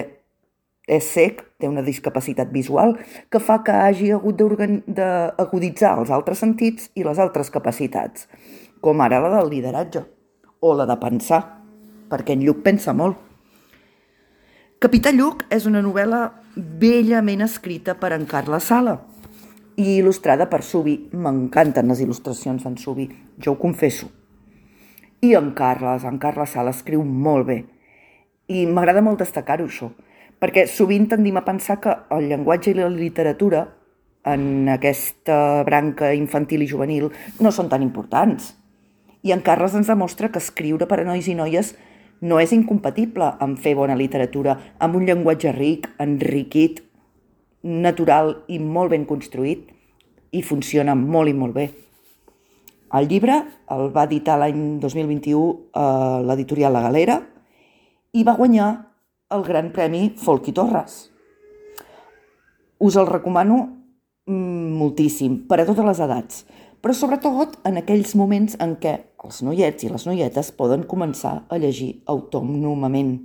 és 0.86 1.06
sec, 1.10 1.42
té 1.58 1.68
una 1.68 1.82
discapacitat 1.82 2.52
visual, 2.54 2.94
que 3.30 3.42
fa 3.42 3.62
que 3.66 3.74
hagi 3.74 4.12
hagut 4.14 4.38
d'aguditzar 4.38 5.96
els 6.00 6.12
altres 6.14 6.44
sentits 6.44 6.92
i 6.94 7.04
les 7.04 7.20
altres 7.20 7.50
capacitats, 7.50 8.28
com 8.82 9.02
ara 9.02 9.20
la 9.24 9.32
del 9.38 9.50
lideratge 9.50 10.06
o 10.62 10.76
la 10.78 10.86
de 10.86 10.98
pensar, 11.02 11.42
perquè 12.10 12.36
en 12.38 12.46
Lluc 12.46 12.62
pensa 12.66 12.94
molt. 12.94 13.18
Capità 14.80 15.10
Lluc 15.10 15.48
és 15.50 15.66
una 15.66 15.82
novel·la 15.82 16.28
bellament 16.56 17.42
escrita 17.42 17.96
per 17.98 18.12
en 18.14 18.28
Carles 18.30 18.68
Sala 18.70 19.00
i 19.82 19.98
il·lustrada 19.98 20.46
per 20.52 20.62
Subi. 20.64 21.00
M'encanten 21.16 21.90
les 21.90 22.04
il·lustracions 22.06 22.62
d'en 22.64 22.78
Subi, 22.78 23.08
jo 23.42 23.56
ho 23.56 23.60
confesso. 23.60 24.12
I 25.26 25.34
en 25.40 25.54
Carles, 25.58 26.04
en 26.06 26.20
Carles 26.22 26.54
Sala 26.54 26.74
escriu 26.76 27.02
molt 27.04 27.48
bé. 27.48 27.62
I 28.52 28.66
m'agrada 28.70 29.02
molt 29.02 29.24
destacar-ho, 29.24 29.66
això, 29.66 29.90
perquè 30.38 30.68
sovint 30.70 31.08
tendim 31.10 31.40
a 31.40 31.46
pensar 31.48 31.80
que 31.82 31.96
el 32.14 32.30
llenguatge 32.30 32.74
i 32.74 32.78
la 32.78 32.92
literatura 32.94 33.64
en 34.26 34.70
aquesta 34.70 35.64
branca 35.66 36.14
infantil 36.14 36.66
i 36.66 36.70
juvenil 36.70 37.10
no 37.42 37.54
són 37.54 37.72
tan 37.72 37.86
importants 37.86 38.54
i 39.26 39.32
en 39.34 39.42
Carles 39.42 39.74
ens 39.74 39.90
demostra 39.90 40.30
que 40.30 40.38
escriure 40.38 40.86
per 40.86 41.00
a 41.02 41.06
nois 41.08 41.26
i 41.26 41.34
noies 41.34 41.72
no 42.22 42.38
és 42.40 42.52
incompatible 42.54 43.32
amb 43.42 43.58
fer 43.62 43.74
bona 43.78 43.98
literatura, 43.98 44.54
amb 44.78 45.00
un 45.00 45.08
llenguatge 45.08 45.52
ric, 45.56 45.90
enriquit, 46.00 46.84
natural 47.66 48.36
i 48.48 48.60
molt 48.62 48.94
ben 48.94 49.08
construït, 49.10 49.66
i 50.30 50.44
funciona 50.46 50.94
molt 50.94 51.32
i 51.32 51.34
molt 51.34 51.58
bé. 51.58 51.66
El 52.93 53.08
llibre 53.10 53.39
el 53.74 53.88
va 53.93 54.06
editar 54.06 54.38
l'any 54.38 54.78
2021 54.82 55.71
a 55.74 55.86
l'editorial 56.21 56.76
La 56.76 56.84
Galera 56.86 57.17
i 58.13 58.24
va 58.24 58.38
guanyar 58.38 58.69
el 59.34 59.43
Gran 59.43 59.71
Premi 59.74 60.12
Folk 60.21 60.52
i 60.52 60.54
Torres. 60.54 61.00
Us 62.80 62.98
el 63.02 63.08
recomano 63.10 63.58
mm, 64.28 64.76
moltíssim, 64.78 65.41
per 65.50 65.62
a 65.62 65.65
totes 65.65 65.88
les 65.88 66.04
edats, 66.06 66.43
però 66.82 66.93
sobretot 66.93 67.58
en 67.65 67.82
aquells 67.82 68.13
moments 68.19 68.60
en 68.62 68.76
què 68.78 68.93
els 69.26 69.41
noiets 69.41 69.88
i 69.88 69.89
les 69.89 70.06
noietes 70.06 70.54
poden 70.54 70.86
començar 70.86 71.39
a 71.50 71.58
llegir 71.58 72.04
autònomament. 72.06 73.15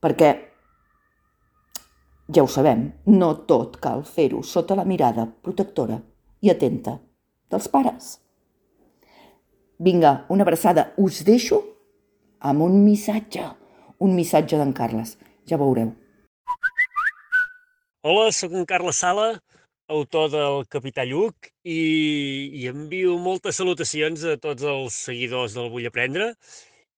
Perquè, 0.00 0.32
ja 2.32 2.42
ho 2.42 2.48
sabem, 2.48 2.88
no 3.12 3.34
tot 3.44 3.76
cal 3.84 4.06
fer-ho 4.08 4.40
sota 4.42 4.78
la 4.78 4.88
mirada 4.88 5.28
protectora 5.28 6.00
i 6.40 6.50
atenta 6.50 6.96
dels 7.52 7.68
pares. 7.68 8.21
Vinga, 9.78 10.26
una 10.28 10.42
abraçada. 10.42 10.92
Us 10.96 11.22
deixo 11.24 11.62
amb 12.40 12.62
un 12.62 12.82
missatge, 12.84 13.46
un 13.98 14.14
missatge 14.16 14.58
d'en 14.58 14.72
Carles. 14.76 15.16
Ja 15.48 15.58
veureu. 15.60 15.92
Hola, 18.02 18.30
sóc 18.34 18.52
en 18.58 18.66
Carles 18.66 18.98
Sala, 18.98 19.28
autor 19.88 20.30
del 20.32 20.64
Capità 20.70 21.04
Lluc 21.06 21.52
i, 21.62 21.78
i 22.58 22.66
envio 22.70 23.14
moltes 23.22 23.60
salutacions 23.60 24.24
a 24.26 24.36
tots 24.42 24.66
els 24.66 24.96
seguidors 25.08 25.54
del 25.54 25.70
Vull 25.70 25.86
Aprendre 25.86 26.32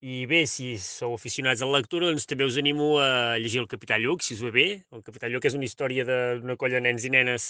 i 0.04 0.24
bé, 0.28 0.42
si 0.44 0.74
sou 0.84 1.14
aficionats 1.16 1.62
a 1.64 1.68
la 1.68 1.78
lectura, 1.78 2.10
doncs 2.10 2.26
també 2.28 2.44
us 2.44 2.58
animo 2.60 2.90
a 3.00 3.38
llegir 3.40 3.62
el 3.62 3.68
Capità 3.70 3.96
Lluc, 3.96 4.20
si 4.20 4.34
us 4.36 4.42
ve 4.44 4.50
bé. 4.52 4.66
El 4.92 5.04
Capità 5.06 5.30
Lluc 5.32 5.46
és 5.48 5.56
una 5.56 5.64
història 5.64 6.04
d'una 6.04 6.58
colla 6.60 6.76
de 6.76 6.84
nens 6.84 7.06
i 7.08 7.12
nenes, 7.14 7.46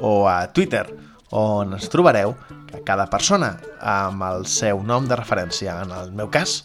o 0.00 0.28
a 0.28 0.52
Twitter, 0.52 0.86
on 1.30 1.72
ens 1.76 1.88
trobareu 1.92 2.34
que 2.68 2.82
cada 2.84 3.06
persona 3.12 3.56
amb 3.78 4.22
el 4.26 4.46
seu 4.48 4.82
nom 4.84 5.06
de 5.08 5.16
referència, 5.16 5.82
en 5.84 5.92
el 5.92 6.12
meu 6.16 6.28
cas, 6.32 6.64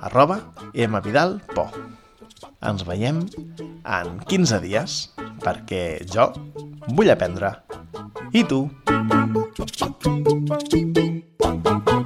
arroba 0.00 0.40
mvidalpo. 0.74 1.70
Ens 2.60 2.82
veiem 2.84 3.22
en 3.88 4.18
15 4.28 4.58
dies 4.60 4.96
perquè 5.40 5.84
jo 6.12 6.28
vull 6.92 7.12
aprendre. 7.12 7.54
I 8.36 8.44
tu? 8.44 8.66
Thank 11.62 11.90
you. 11.90 11.99